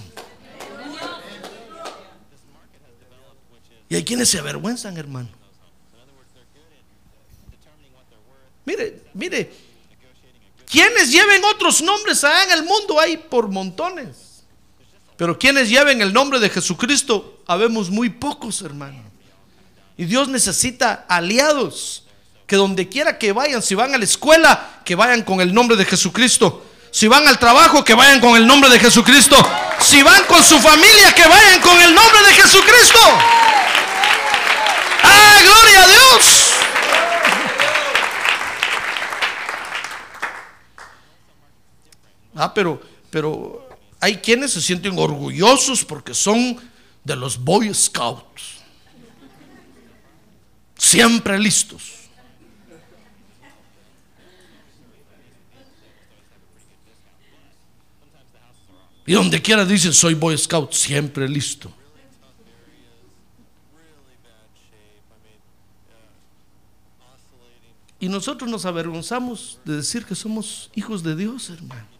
[3.89, 5.29] Y hay quienes se avergüenzan, hermano.
[8.67, 9.49] Mire, mire,
[10.69, 14.43] quienes lleven otros nombres allá en el mundo hay por montones.
[15.15, 19.01] Pero quienes lleven el nombre de Jesucristo, habemos muy pocos, hermano.
[19.95, 22.03] Y Dios necesita aliados.
[22.45, 25.77] Que donde quiera que vayan, si van a la escuela, que vayan con el nombre
[25.77, 26.65] de Jesucristo.
[26.91, 29.37] Si van al trabajo, que vayan con el nombre de Jesucristo.
[29.79, 32.99] Si van con su familia, que vayan con el nombre de Jesucristo.
[35.03, 36.36] ¡Ah, gloria a Dios!
[42.37, 43.67] Ah, pero, pero
[43.99, 46.57] hay quienes se sienten orgullosos porque son
[47.03, 48.57] de los Boy Scouts.
[50.77, 51.97] Siempre listos.
[59.07, 61.73] Y donde quiera dicen, soy Boy Scout, siempre listo.
[67.99, 71.96] Y nosotros nos avergonzamos de decir que somos hijos de Dios, hermano.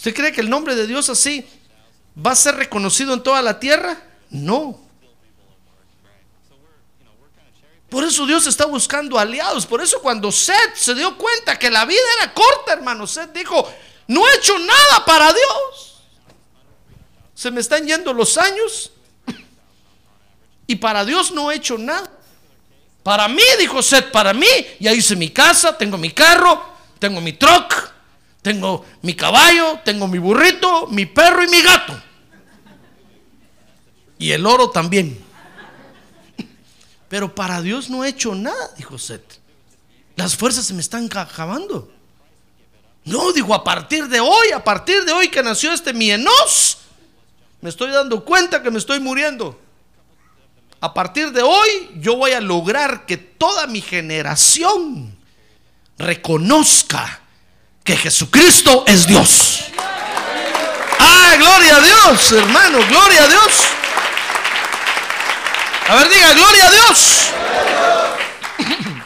[0.00, 1.46] ¿Usted cree que el nombre de Dios así
[2.16, 4.02] va a ser reconocido en toda la tierra?
[4.30, 4.80] No.
[7.90, 9.66] Por eso Dios está buscando aliados.
[9.66, 13.70] Por eso cuando Seth se dio cuenta que la vida era corta, hermano, Seth dijo,
[14.06, 16.00] no he hecho nada para Dios.
[17.34, 18.92] Se me están yendo los años
[20.66, 22.10] y para Dios no he hecho nada.
[23.02, 26.64] Para mí, dijo Seth, para mí, ya hice mi casa, tengo mi carro,
[26.98, 27.90] tengo mi truck,
[28.42, 32.00] tengo mi caballo, tengo mi burrito, mi perro y mi gato.
[34.18, 35.22] Y el oro también.
[37.08, 39.38] Pero para Dios no he hecho nada, dijo Seth.
[40.16, 41.90] Las fuerzas se me están acabando.
[43.04, 46.78] No, dijo, a partir de hoy, a partir de hoy que nació este mi Enos,
[47.60, 49.58] me estoy dando cuenta que me estoy muriendo
[50.80, 55.14] a partir de hoy yo voy a lograr que toda mi generación
[55.98, 57.20] reconozca
[57.90, 59.64] que Jesucristo es Dios.
[61.00, 63.52] Ah, gloria a Dios, hermano, gloria a Dios.
[65.88, 67.30] A ver, diga, gloria a Dios.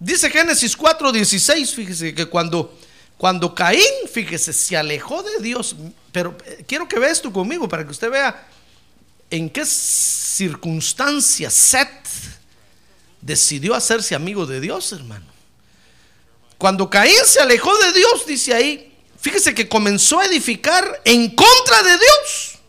[0.00, 2.76] Dice Génesis 4:16, fíjese que cuando,
[3.16, 5.76] cuando Caín, fíjese, se alejó de Dios,
[6.10, 8.44] pero eh, quiero que vea esto conmigo para que usted vea
[9.30, 12.08] en qué circunstancias Seth
[13.20, 15.31] decidió hacerse amigo de Dios, hermano.
[16.62, 21.82] Cuando Caín se alejó de Dios, dice ahí, fíjese que comenzó a edificar en contra
[21.82, 22.60] de Dios.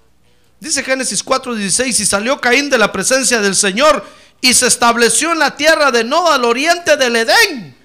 [0.60, 4.04] Dice Génesis 4:16, y salió Caín de la presencia del Señor
[4.42, 7.78] y se estableció en la tierra de No al oriente del Edén.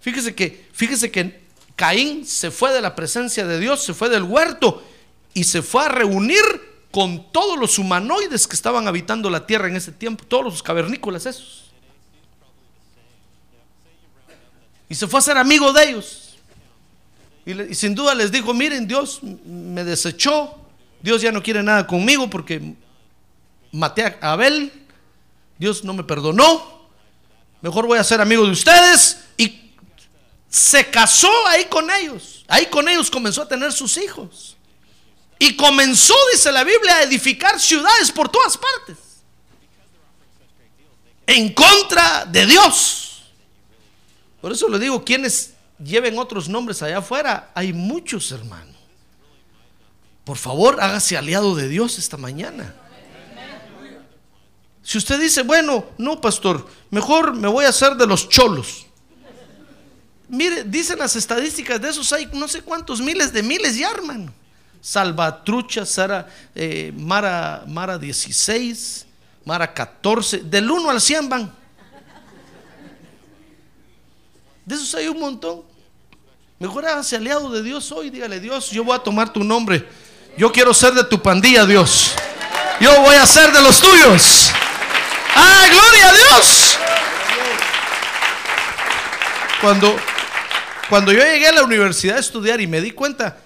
[0.00, 1.42] Fíjese que, fíjese que
[1.74, 4.84] Caín se fue de la presencia de Dios, se fue del huerto
[5.32, 6.44] y se fue a reunir
[6.92, 11.26] con todos los humanoides que estaban habitando la tierra en ese tiempo, todos los cavernícolas
[11.26, 11.63] esos.
[14.94, 16.36] Y se fue a ser amigo de ellos.
[17.44, 20.56] Y, sin duda les dijo, miren, Dios me desechó,
[21.02, 22.76] Dios ya no quiere nada conmigo porque
[23.72, 24.70] maté a Abel,
[25.58, 26.86] Dios no me perdonó,
[27.60, 29.18] mejor voy a ser amigo de ustedes.
[29.36, 29.72] Y
[30.48, 34.56] se casó ahí con ellos, ahí con ellos comenzó a tener sus hijos.
[35.40, 38.96] Y comenzó, dice la Biblia, a edificar ciudades por todas partes.
[41.26, 43.03] En contra de Dios.
[44.44, 48.76] Por eso le digo, quienes lleven otros nombres allá afuera, hay muchos hermanos.
[50.22, 52.74] Por favor, hágase aliado de Dios esta mañana.
[54.82, 58.84] Si usted dice, bueno, no, pastor, mejor me voy a hacer de los cholos.
[60.28, 64.30] Mire, dicen las estadísticas de esos, hay no sé cuántos miles de miles ya, hermano.
[64.82, 69.06] Salvatrucha, Sara, eh, Mara, Mara 16,
[69.46, 71.63] Mara 14, del 1 al 100 van.
[74.64, 75.62] De esos hay un montón.
[76.58, 79.86] Mejor hágase aliado de Dios hoy, dígale Dios, yo voy a tomar tu nombre.
[80.36, 82.14] Yo quiero ser de tu pandilla, Dios.
[82.80, 84.50] Yo voy a ser de los tuyos.
[85.34, 86.78] ¡Ah, gloria a Dios!
[89.60, 89.96] Cuando,
[90.88, 93.38] cuando yo llegué a la universidad a estudiar y me di cuenta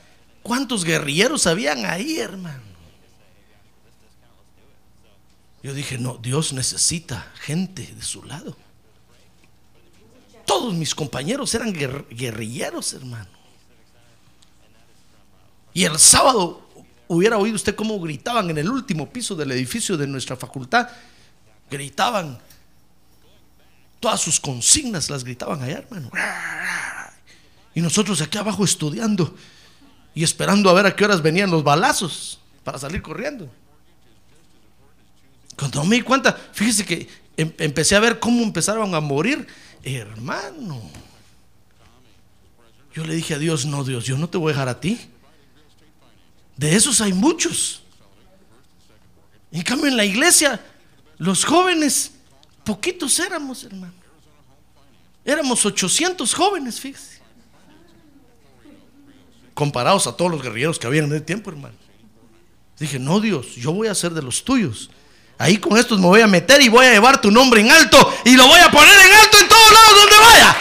[0.48, 2.62] ¿Cuántos guerrilleros habían ahí, hermano?
[5.62, 8.56] Yo dije, no, Dios necesita gente de su lado.
[10.48, 13.28] Todos mis compañeros eran guerrilleros, hermano.
[15.74, 16.66] Y el sábado
[17.06, 20.88] hubiera oído usted cómo gritaban en el último piso del edificio de nuestra facultad.
[21.70, 22.38] Gritaban.
[24.00, 26.10] Todas sus consignas las gritaban allá, hermano.
[27.74, 29.36] Y nosotros aquí abajo estudiando
[30.14, 33.50] y esperando a ver a qué horas venían los balazos para salir corriendo.
[35.58, 37.06] Cuando me di cuenta, fíjese que
[37.36, 39.46] em, empecé a ver cómo empezaron a morir,
[39.82, 40.80] hermano.
[42.94, 44.98] Yo le dije a Dios, no Dios, yo no te voy a dejar a ti.
[46.56, 47.82] De esos hay muchos.
[49.52, 50.60] En cambio en la iglesia,
[51.18, 52.12] los jóvenes,
[52.64, 53.94] poquitos éramos, hermano.
[55.24, 57.18] Éramos 800 jóvenes, fíjese
[59.58, 61.74] comparados a todos los guerrilleros que habían en ese tiempo, hermano.
[62.78, 64.88] Dije, no Dios, yo voy a ser de los tuyos.
[65.36, 67.98] Ahí con estos me voy a meter y voy a llevar tu nombre en alto
[68.24, 70.56] y lo voy a poner en alto en todos lados donde vaya.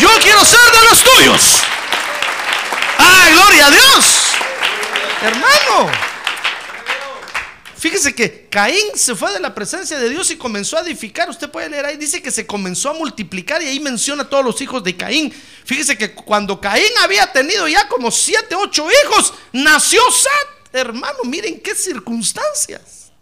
[0.00, 1.42] Yo quiero ser de los tuyos.
[2.98, 4.04] Ah, gloria a Dios.
[5.22, 5.90] Hermano.
[7.78, 11.28] Fíjese que Caín se fue de la presencia de Dios y comenzó a edificar.
[11.28, 14.44] Usted puede leer ahí, dice que se comenzó a multiplicar y ahí menciona a todos
[14.44, 15.32] los hijos de Caín.
[15.64, 20.74] Fíjese que cuando Caín había tenido ya como siete, ocho hijos, nació Sat.
[20.74, 23.12] Hermano, miren qué circunstancias.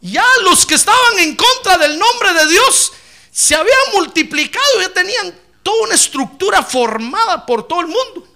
[0.00, 2.92] Ya los que estaban en contra del nombre de Dios
[3.36, 8.26] se habían multiplicado, ya tenían toda una estructura formada por todo el mundo.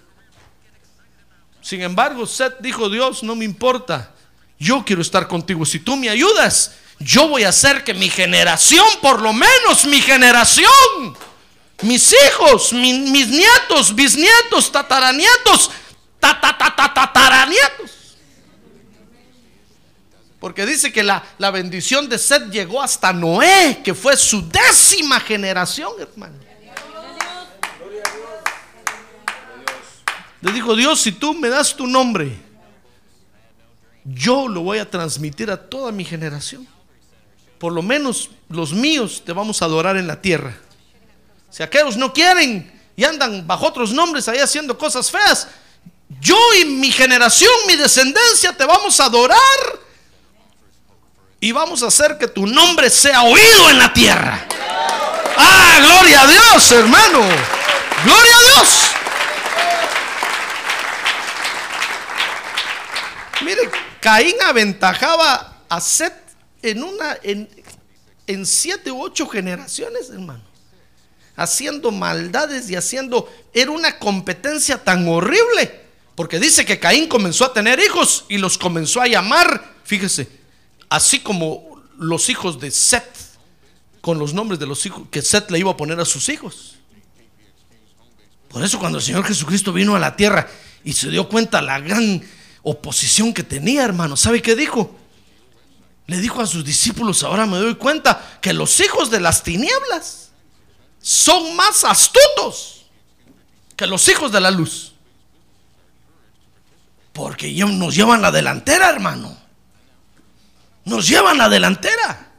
[1.63, 4.13] Sin embargo, Seth dijo, Dios, no me importa
[4.61, 5.65] yo quiero estar contigo.
[5.65, 10.03] Si tú me ayudas, yo voy a hacer que mi generación, por lo menos mi
[10.03, 10.69] generación,
[11.81, 15.71] mis hijos, mis nietos, bisnietos, tataranietos,
[16.21, 17.91] tataranietos.
[20.41, 25.21] Porque dice que la, la bendición de Seth llegó hasta Noé, que fue su décima
[25.21, 26.35] generación, hermano.
[30.41, 32.35] Le dijo, Dios, si tú me das tu nombre,
[34.05, 36.67] yo lo voy a transmitir a toda mi generación.
[37.59, 40.57] Por lo menos los míos te vamos a adorar en la tierra.
[41.51, 45.49] Si aquellos no quieren y andan bajo otros nombres ahí haciendo cosas feas,
[46.21, 49.39] yo y mi generación, mi descendencia, te vamos a adorar
[51.41, 54.47] y vamos a hacer que tu nombre sea oído en la tierra.
[55.37, 57.21] Ah, gloria a Dios, hermano.
[58.05, 58.69] Gloria a Dios.
[63.43, 63.71] Mire,
[64.01, 66.13] Caín aventajaba a Set
[66.61, 67.49] en una en,
[68.27, 70.45] en siete u ocho generaciones, hermano.
[71.37, 77.55] Haciendo maldades y haciendo era una competencia tan horrible, porque dice que Caín comenzó a
[77.55, 80.40] tener hijos y los comenzó a llamar, fíjese,
[80.91, 83.09] así como los hijos de Set
[84.01, 86.77] con los nombres de los hijos que Set le iba a poner a sus hijos.
[88.49, 90.49] Por eso cuando el Señor Jesucristo vino a la tierra
[90.85, 92.23] y se dio cuenta la gran
[92.63, 94.17] oposición que tenía, hermano.
[94.17, 94.97] ¿Sabe qué dijo?
[96.07, 100.31] Le dijo a sus discípulos, ahora me doy cuenta que los hijos de las tinieblas
[101.01, 102.87] son más astutos
[103.77, 104.93] que los hijos de la luz.
[107.13, 109.40] Porque nos llevan la delantera, hermano.
[110.85, 112.33] Nos llevan la delantera.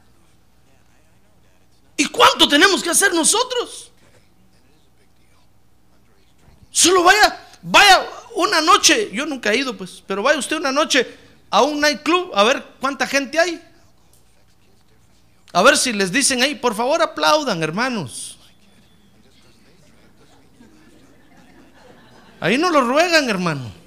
[1.96, 3.90] ¿Y cuánto tenemos que hacer nosotros?
[6.70, 11.18] Solo vaya, vaya una noche, yo nunca he ido, pues, pero vaya usted una noche
[11.50, 13.62] a un nightclub a ver cuánta gente hay.
[15.52, 18.38] A ver si les dicen ahí, por favor aplaudan, hermanos.
[22.40, 23.81] Ahí no lo ruegan, hermano.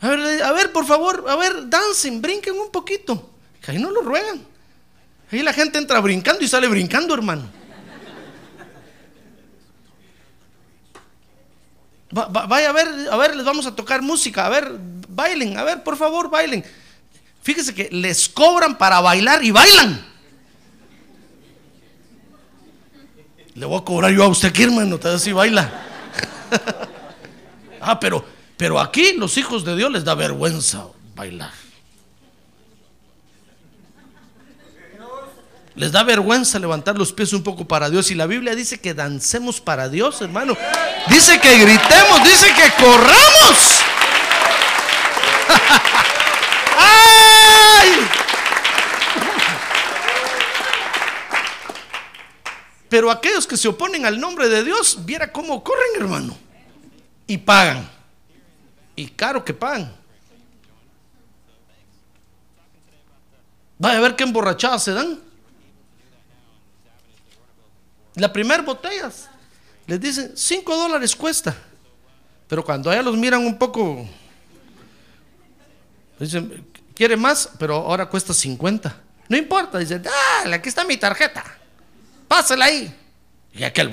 [0.00, 3.30] A ver, a ver, por favor, a ver, dancen, brinquen un poquito.
[3.66, 4.42] Ahí no lo ruegan.
[5.30, 7.60] Ahí la gente entra brincando y sale brincando, hermano.
[12.10, 14.72] vaya a ver, a ver, les vamos a tocar música, a ver,
[15.08, 16.64] bailen, a ver, por favor, bailen.
[17.42, 20.10] Fíjese que les cobran para bailar y bailan.
[23.54, 25.70] Le voy a cobrar yo a usted aquí, hermano, tal vez si baila.
[27.80, 28.24] ah, pero,
[28.60, 30.84] pero aquí los hijos de Dios les da vergüenza
[31.14, 31.50] bailar.
[35.74, 38.10] Les da vergüenza levantar los pies un poco para Dios.
[38.10, 40.58] Y la Biblia dice que dancemos para Dios, hermano.
[41.08, 43.80] Dice que gritemos, dice que corramos.
[52.90, 56.36] Pero aquellos que se oponen al nombre de Dios, viera cómo corren, hermano.
[57.26, 57.99] Y pagan.
[59.00, 59.90] Y caro que pagan.
[63.78, 65.18] Vaya a ver qué emborrachadas se dan.
[68.16, 69.10] La primera botella
[69.86, 71.56] les dicen 5 dólares cuesta.
[72.46, 74.06] Pero cuando allá los miran un poco,
[76.18, 78.94] dicen, quiere más, pero ahora cuesta 50.
[79.30, 81.42] No importa, dicen, dale, aquí está mi tarjeta.
[82.28, 82.94] Pásala ahí.
[83.54, 83.90] Y aquel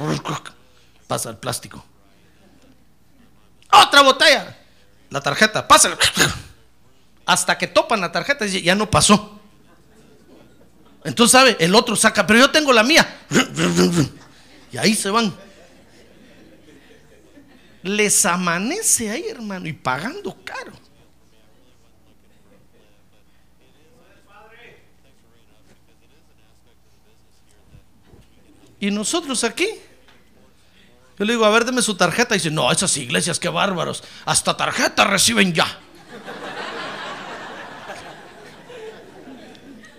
[1.08, 1.82] pasa el plástico.
[3.72, 4.67] Otra botella.
[5.10, 5.98] La tarjeta, pásala.
[7.26, 9.40] Hasta que topan la tarjeta y ya no pasó.
[11.04, 11.56] Entonces, ¿sabe?
[11.60, 13.08] El otro saca, pero yo tengo la mía.
[14.72, 15.34] Y ahí se van.
[17.84, 20.74] Les amanece ahí, hermano, y pagando caro.
[28.80, 29.68] Y nosotros aquí.
[31.18, 32.36] Yo le digo, a ver, deme su tarjeta.
[32.36, 34.04] Y dice, no, esas iglesias, qué bárbaros.
[34.26, 35.80] Hasta tarjeta reciben ya.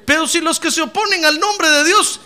[0.06, 2.20] Pero si los que se oponen al nombre de Dios,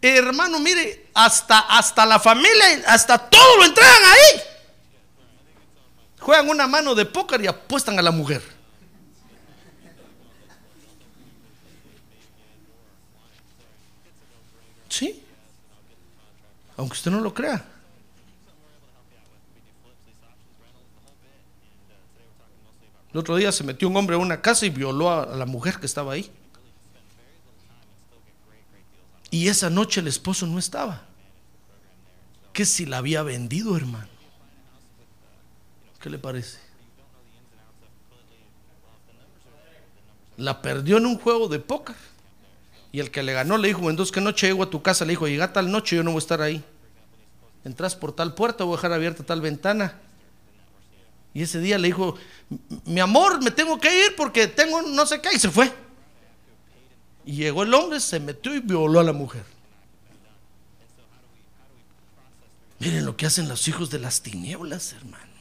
[0.00, 4.40] hermano, mire, hasta, hasta la familia, hasta todo lo entregan ahí.
[6.20, 8.42] Juegan una mano de póker y apuestan a la mujer.
[14.88, 15.24] ¿Sí?
[16.76, 17.73] Aunque usted no lo crea.
[23.14, 25.78] El otro día se metió un hombre a una casa y violó a la mujer
[25.78, 26.32] que estaba ahí.
[29.30, 31.04] Y esa noche el esposo no estaba.
[32.52, 34.08] ¿Qué si la había vendido, hermano?
[36.00, 36.58] ¿Qué le parece?
[40.36, 41.94] La perdió en un juego de póker.
[42.90, 45.04] Y el que le ganó le dijo, entonces, ¿qué noche llego a tu casa?
[45.04, 46.64] Le dijo, llega tal noche, yo no voy a estar ahí.
[47.64, 50.00] Entras por tal puerta, voy a dejar abierta tal ventana.
[51.34, 52.14] Y ese día le dijo,
[52.84, 55.30] mi amor, me tengo que ir porque tengo no sé qué.
[55.34, 55.70] Y se fue.
[57.26, 59.44] Y llegó el hombre, se metió y violó a la mujer.
[62.78, 65.34] Miren lo que hacen los hijos de las tinieblas, hermano.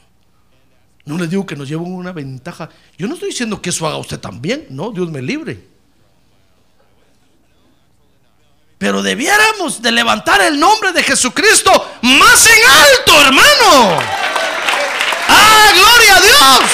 [1.05, 2.69] No le digo que nos lleven una ventaja.
[2.97, 5.67] Yo no estoy diciendo que eso haga usted también, no, Dios me libre.
[8.77, 11.71] Pero debiéramos de levantar el nombre de Jesucristo
[12.01, 14.32] más en alto, hermano.
[15.53, 16.71] ¡Ah, gloria a Dios!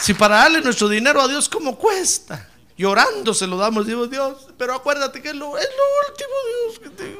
[0.00, 2.48] Si para darle nuestro dinero a Dios, ¿cómo cuesta?
[2.78, 6.78] Llorando se lo damos, digo Dios, pero acuérdate que es lo, es lo último, Dios,
[6.78, 7.18] que te...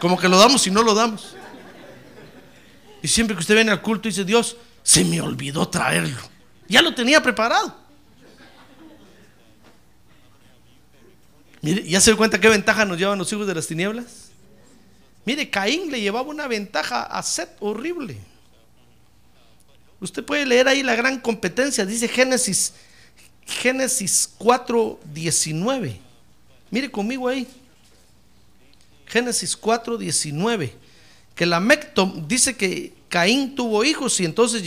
[0.00, 1.34] Como que lo damos y no lo damos.
[3.00, 6.20] Y siempre que usted viene al culto dice, Dios, se me olvidó traerlo.
[6.68, 7.83] Ya lo tenía preparado.
[11.64, 14.28] Mire, ¿ya se dio cuenta qué ventaja nos llevan los hijos de las tinieblas?
[15.24, 18.18] Mire, Caín le llevaba una ventaja a Seth horrible.
[19.98, 22.74] Usted puede leer ahí la gran competencia, dice Génesis,
[23.46, 25.98] Génesis 4, 19.
[26.70, 27.48] Mire conmigo ahí.
[29.06, 30.74] Génesis 4, 19.
[31.34, 31.94] Que Lamec
[32.26, 34.62] dice que Caín tuvo hijos y entonces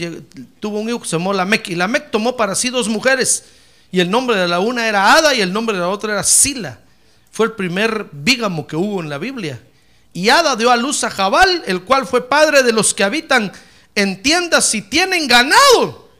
[0.58, 1.68] tuvo un hijo que se llamó Lamec.
[1.68, 3.44] Y Lamec tomó para sí dos mujeres.
[3.92, 6.24] Y el nombre de la una era Ada y el nombre de la otra era
[6.24, 6.80] Sila.
[7.38, 9.62] Fue el primer bígamo que hubo en la Biblia.
[10.12, 13.52] Y Ada dio a luz a Jabal, el cual fue padre de los que habitan
[13.94, 16.10] en tiendas y tienen ganado.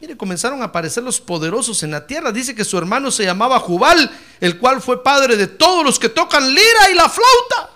[0.00, 2.32] Mire, comenzaron a aparecer los poderosos en la tierra.
[2.32, 4.10] Dice que su hermano se llamaba Jubal,
[4.40, 7.70] el cual fue padre de todos los que tocan lira y la flauta.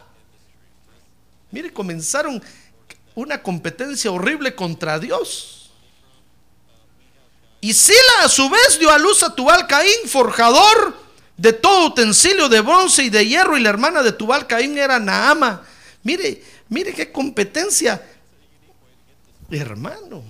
[1.52, 2.42] Mire, comenzaron
[3.14, 5.70] una competencia horrible contra Dios.
[7.60, 11.06] Y Sila a su vez dio a luz a Tubal Caín, forjador
[11.38, 14.98] de todo utensilio de bronce y de hierro, y la hermana de Tubal Caín era
[14.98, 15.62] Naama.
[16.02, 18.04] Mire, mire qué competencia,
[19.48, 20.24] hermano.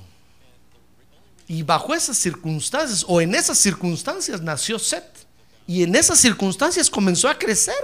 [1.49, 5.27] Y bajo esas circunstancias, o en esas circunstancias, nació Set.
[5.67, 7.75] Y en esas circunstancias comenzó a crecer.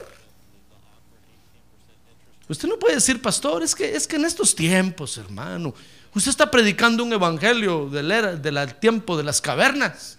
[2.47, 5.75] Usted no puede decir, pastor, es que, es que en estos tiempos, hermano,
[6.14, 10.18] usted está predicando un evangelio del, del tiempo de las cavernas,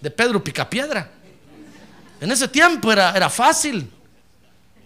[0.00, 1.12] de Pedro Picapiedra.
[2.20, 3.90] En ese tiempo era, era fácil.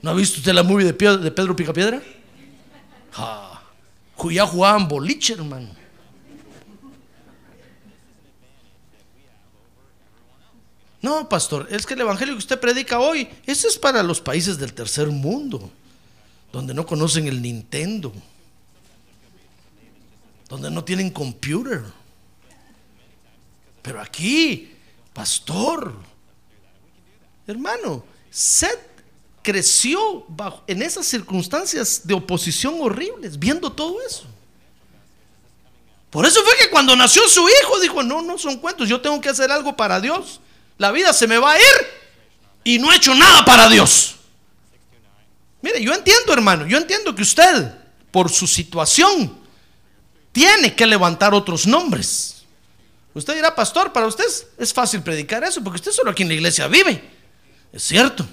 [0.02, 2.02] ¿No ha visto usted la movie de, de Pedro Picapiedra?
[3.14, 3.62] Ah,
[4.30, 5.80] ya jugaban boliche, hermano.
[11.02, 14.58] No, pastor, es que el evangelio que usted predica hoy, ese es para los países
[14.58, 15.70] del tercer mundo,
[16.52, 18.12] donde no conocen el Nintendo,
[20.48, 21.84] donde no tienen computer.
[23.80, 24.74] Pero aquí,
[25.14, 25.94] pastor,
[27.50, 28.78] Hermano, Seth
[29.42, 34.24] creció bajo, en esas circunstancias de oposición horribles, viendo todo eso.
[36.10, 39.20] Por eso fue que cuando nació su hijo dijo, no, no son cuentos, yo tengo
[39.20, 40.40] que hacer algo para Dios.
[40.78, 41.86] La vida se me va a ir
[42.62, 44.16] y no he hecho nada para Dios.
[45.62, 47.74] Mire, yo entiendo, hermano, yo entiendo que usted,
[48.12, 49.38] por su situación,
[50.30, 52.44] tiene que levantar otros nombres.
[53.12, 54.24] Usted dirá, pastor, para usted
[54.56, 57.19] es fácil predicar eso, porque usted solo aquí en la iglesia vive.
[57.72, 58.26] Es cierto.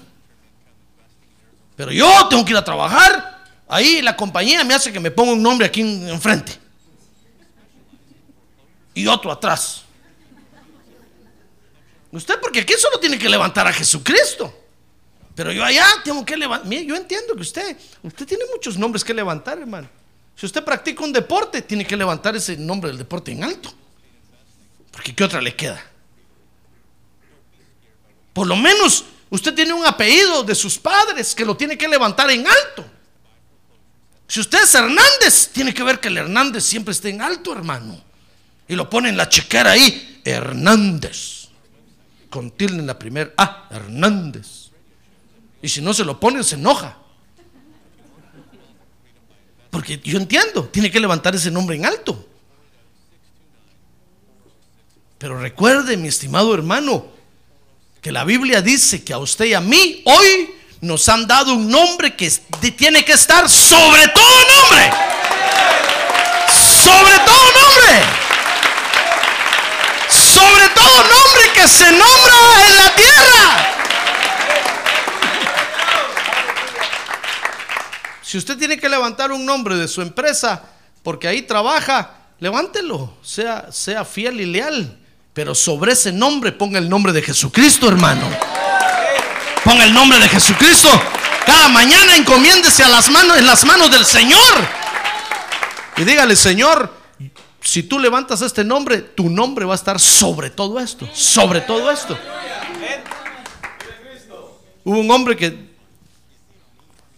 [1.76, 3.44] Pero yo tengo que ir a trabajar.
[3.68, 6.58] Ahí la compañía me hace que me ponga un nombre aquí enfrente.
[8.94, 9.84] Y otro atrás.
[12.10, 14.52] Usted porque aquí solo tiene que levantar a Jesucristo.
[15.34, 16.66] Pero yo allá tengo que levantar.
[16.66, 19.88] Mire, yo entiendo que usted, usted tiene muchos nombres que levantar, hermano.
[20.34, 23.72] Si usted practica un deporte, tiene que levantar ese nombre del deporte en alto.
[24.90, 25.80] Porque ¿qué otra le queda?
[28.32, 32.30] Por lo menos Usted tiene un apellido de sus padres que lo tiene que levantar
[32.30, 32.84] en alto.
[34.26, 38.02] Si usted es Hernández, tiene que ver que el Hernández siempre esté en alto, hermano.
[38.66, 41.48] Y lo pone en la chequera ahí, Hernández.
[42.28, 44.68] Con tilde en la primera, ah, Hernández.
[45.62, 46.98] Y si no se lo pone, se enoja.
[49.70, 52.26] Porque yo entiendo, tiene que levantar ese nombre en alto.
[55.18, 57.17] Pero recuerde, mi estimado hermano,
[58.00, 61.68] que la Biblia dice que a usted y a mí hoy nos han dado un
[61.68, 62.30] nombre que
[62.76, 64.24] tiene que estar sobre todo
[64.56, 64.90] nombre.
[66.84, 68.02] Sobre todo nombre.
[70.08, 73.68] Sobre todo nombre que se nombra en la tierra.
[78.22, 80.62] Si usted tiene que levantar un nombre de su empresa
[81.02, 84.98] porque ahí trabaja, levántelo, sea, sea fiel y leal.
[85.38, 88.28] Pero sobre ese nombre ponga el nombre de Jesucristo, hermano.
[89.62, 90.88] Ponga el nombre de Jesucristo.
[91.46, 94.40] Cada mañana encomiéndese a las manos, en las manos del Señor.
[95.96, 96.92] Y dígale, Señor,
[97.60, 101.08] si tú levantas este nombre, tu nombre va a estar sobre todo esto.
[101.14, 102.18] Sobre todo esto.
[104.82, 105.68] Hubo un hombre que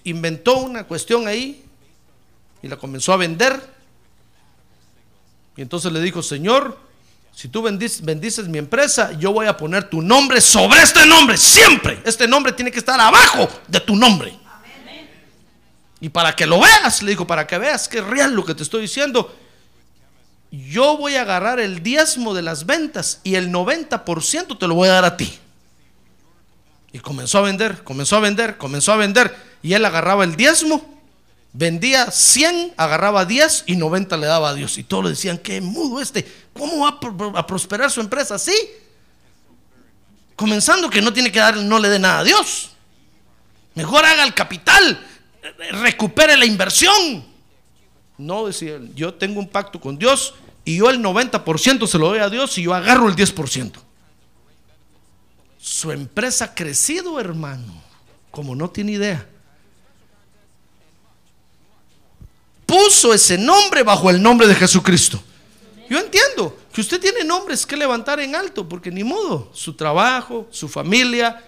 [0.05, 1.65] inventó una cuestión ahí
[2.63, 3.59] y la comenzó a vender.
[5.57, 6.90] Y entonces le dijo, Señor,
[7.33, 12.03] si tú bendices, mi empresa, yo voy a poner tu nombre sobre este nombre, siempre.
[12.05, 14.39] Este nombre tiene que estar abajo de tu nombre.
[16.01, 18.55] Y para que lo veas, le digo, para que veas que es real lo que
[18.55, 19.35] te estoy diciendo,
[20.51, 24.89] yo voy a agarrar el diezmo de las ventas y el 90% te lo voy
[24.89, 25.39] a dar a ti.
[26.93, 29.35] Y comenzó a vender, comenzó a vender, comenzó a vender.
[29.63, 31.00] Y él agarraba el diezmo
[31.53, 34.79] Vendía 100, agarraba 10 y 90 le daba a Dios.
[34.79, 38.55] Y todos le decían, qué mudo este, ¿cómo va a prosperar su empresa así?
[40.37, 42.71] Comenzando que no tiene que dar, no le dé nada a Dios.
[43.75, 45.05] Mejor haga el capital,
[45.73, 47.25] recupere la inversión.
[48.17, 50.35] No, decía yo tengo un pacto con Dios
[50.65, 53.73] y yo el 90% se lo doy a Dios y yo agarro el 10%.
[55.59, 57.83] Su empresa ha crecido, hermano,
[58.31, 59.27] como no tiene idea.
[62.71, 65.21] Puso ese nombre bajo el nombre de Jesucristo.
[65.89, 70.47] Yo entiendo que usted tiene nombres que levantar en alto, porque ni modo, su trabajo,
[70.53, 71.43] su familia,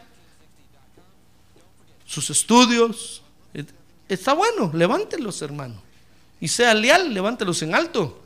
[2.05, 3.23] sus estudios,
[4.09, 5.81] está bueno, levántelos, hermano.
[6.41, 8.20] Y sea leal, levántelos en alto.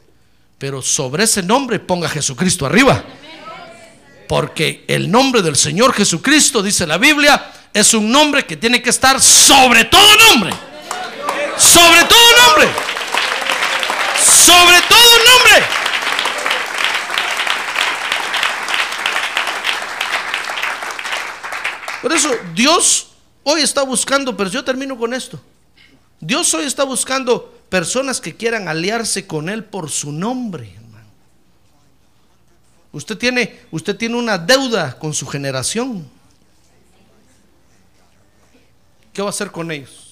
[0.57, 3.05] Pero sobre ese nombre ponga Jesucristo arriba.
[4.27, 8.89] Porque el nombre del Señor Jesucristo, dice la Biblia, es un nombre que tiene que
[8.89, 10.51] estar sobre todo nombre
[11.59, 12.69] sobre todo nombre.
[14.23, 15.67] Sobre todo nombre.
[22.03, 23.09] Por eso Dios
[23.43, 25.41] hoy está buscando, pero yo termino con esto.
[26.21, 31.09] Dios hoy está buscando personas que quieran aliarse con Él por su nombre, hermano.
[32.93, 36.09] Usted tiene, usted tiene una deuda con su generación.
[39.13, 40.06] ¿Qué va a hacer con ellos?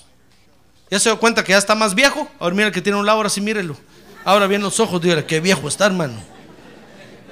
[0.90, 2.28] ¿Ya se dio cuenta que ya está más viejo?
[2.38, 3.76] Ahora mira que tiene un lado, ahora mírelo.
[4.24, 6.14] Ahora bien los ojos, dígale, qué viejo está, hermano.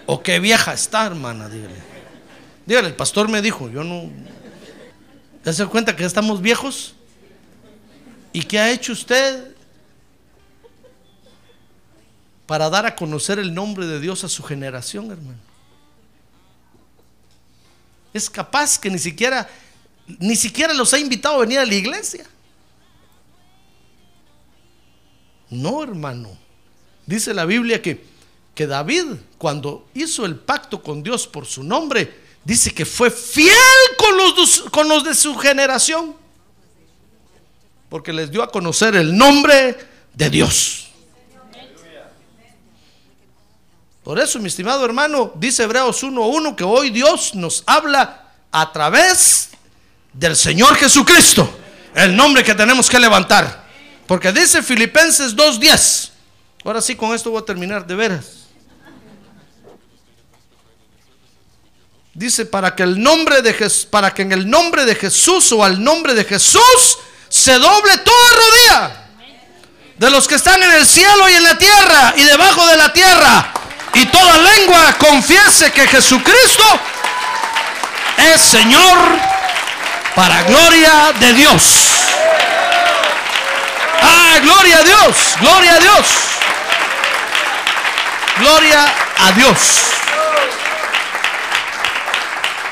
[0.06, 1.74] O qué vieja está, hermana, dígale.
[2.66, 4.10] Dígale, el pastor me dijo, yo no...
[5.44, 6.94] ¿Ya se dio cuenta que ya estamos viejos?
[8.32, 9.54] ¿Y qué ha hecho usted
[12.46, 15.38] para dar a conocer el nombre de Dios a su generación, hermano?
[18.12, 19.48] Es capaz que ni siquiera,
[20.06, 22.26] ni siquiera los ha invitado a venir a la iglesia.
[25.52, 26.30] No, hermano.
[27.04, 28.02] Dice la Biblia que,
[28.54, 29.04] que David,
[29.36, 33.52] cuando hizo el pacto con Dios por su nombre, dice que fue fiel
[33.98, 36.16] con los, con los de su generación.
[37.90, 39.76] Porque les dio a conocer el nombre
[40.14, 40.88] de Dios.
[44.02, 49.50] Por eso, mi estimado hermano, dice Hebreos 1.1 que hoy Dios nos habla a través
[50.14, 51.48] del Señor Jesucristo,
[51.94, 53.61] el nombre que tenemos que levantar.
[54.12, 56.10] Porque dice Filipenses 2.10.
[56.66, 58.26] Ahora sí, con esto voy a terminar de veras.
[62.12, 63.54] Dice, para que, el nombre de
[63.90, 66.98] para que en el nombre de Jesús o al nombre de Jesús
[67.30, 69.06] se doble toda rodilla
[69.96, 72.92] de los que están en el cielo y en la tierra y debajo de la
[72.92, 73.54] tierra.
[73.94, 76.64] Y toda lengua confiese que Jesucristo
[78.18, 78.98] es Señor
[80.14, 81.92] para gloria de Dios.
[84.00, 86.06] Ah, gloria a Dios, gloria a Dios.
[88.38, 89.58] Gloria a Dios.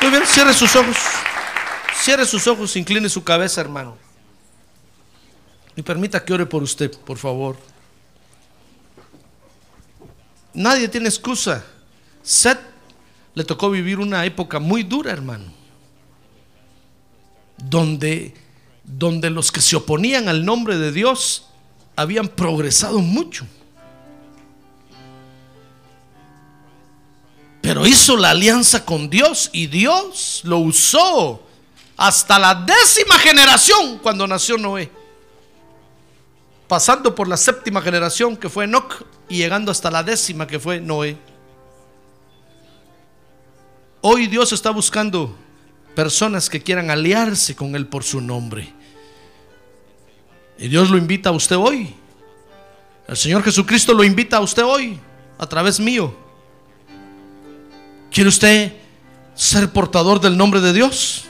[0.00, 0.96] Muy bien, cierre sus ojos.
[1.94, 3.98] Cierre sus ojos, incline su cabeza, hermano.
[5.76, 7.56] Y permita que ore por usted, por favor.
[10.54, 11.64] Nadie tiene excusa.
[12.22, 12.60] Seth
[13.34, 15.52] le tocó vivir una época muy dura, hermano.
[17.58, 18.34] Donde
[18.96, 21.46] donde los que se oponían al nombre de Dios
[21.96, 23.46] habían progresado mucho.
[27.60, 31.42] Pero hizo la alianza con Dios y Dios lo usó
[31.96, 34.90] hasta la décima generación cuando nació Noé.
[36.66, 40.80] Pasando por la séptima generación que fue Enoch y llegando hasta la décima que fue
[40.80, 41.18] Noé.
[44.00, 45.36] Hoy Dios está buscando
[45.94, 48.79] personas que quieran aliarse con Él por su nombre.
[50.60, 51.92] Y Dios lo invita a usted hoy.
[53.08, 55.00] El Señor Jesucristo lo invita a usted hoy
[55.38, 56.14] a través mío.
[58.12, 58.72] ¿Quiere usted
[59.34, 61.24] ser portador del nombre de Dios?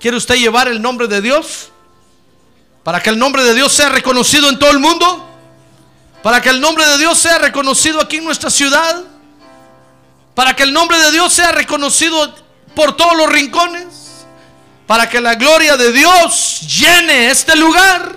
[0.00, 1.70] ¿Quiere usted llevar el nombre de Dios?
[2.82, 5.26] Para que el nombre de Dios sea reconocido en todo el mundo.
[6.22, 9.04] Para que el nombre de Dios sea reconocido aquí en nuestra ciudad
[10.38, 12.32] para que el nombre de Dios sea reconocido
[12.76, 14.07] por todos los rincones,
[14.88, 18.16] para que la gloria de Dios llene este lugar.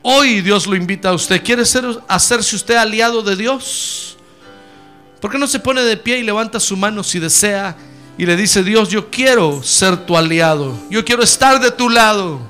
[0.00, 1.44] Hoy Dios lo invita a usted.
[1.44, 4.16] ¿Quiere ser, hacerse usted aliado de Dios?
[5.20, 7.76] ¿Por qué no se pone de pie y levanta su mano si desea
[8.16, 12.40] y le dice, Dios, yo quiero ser tu aliado, yo quiero estar de tu lado,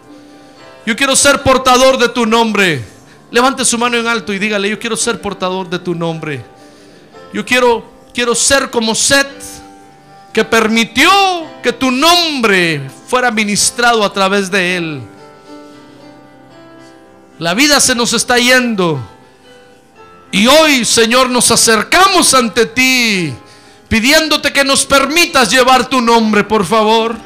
[0.86, 2.84] yo quiero ser portador de tu nombre?
[3.32, 6.44] Levante su mano en alto y dígale, yo quiero ser portador de tu nombre.
[7.32, 7.84] Yo quiero,
[8.14, 9.35] quiero ser como Seth,
[10.36, 11.10] que permitió
[11.62, 15.00] que tu nombre fuera ministrado a través de él.
[17.38, 19.00] La vida se nos está yendo.
[20.30, 23.32] Y hoy, Señor, nos acercamos ante ti,
[23.88, 27.16] pidiéndote que nos permitas llevar tu nombre, por favor.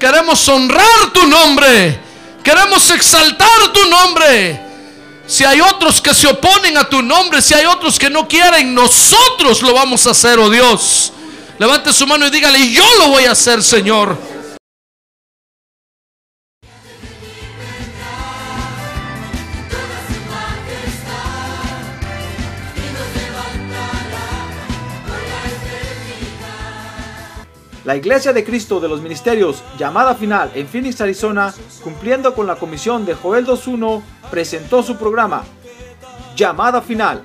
[0.00, 2.00] Queremos honrar tu nombre.
[2.42, 4.58] Queremos exaltar tu nombre.
[5.26, 8.74] Si hay otros que se oponen a tu nombre, si hay otros que no quieren,
[8.74, 11.12] nosotros lo vamos a hacer, oh Dios.
[11.58, 14.16] Levante su mano y dígale, yo lo voy a hacer, Señor.
[27.84, 31.52] La Iglesia de Cristo de los Ministerios, llamada final en Phoenix, Arizona,
[31.82, 35.42] cumpliendo con la comisión de Joel 2.1, presentó su programa,
[36.36, 37.24] Llamada Final.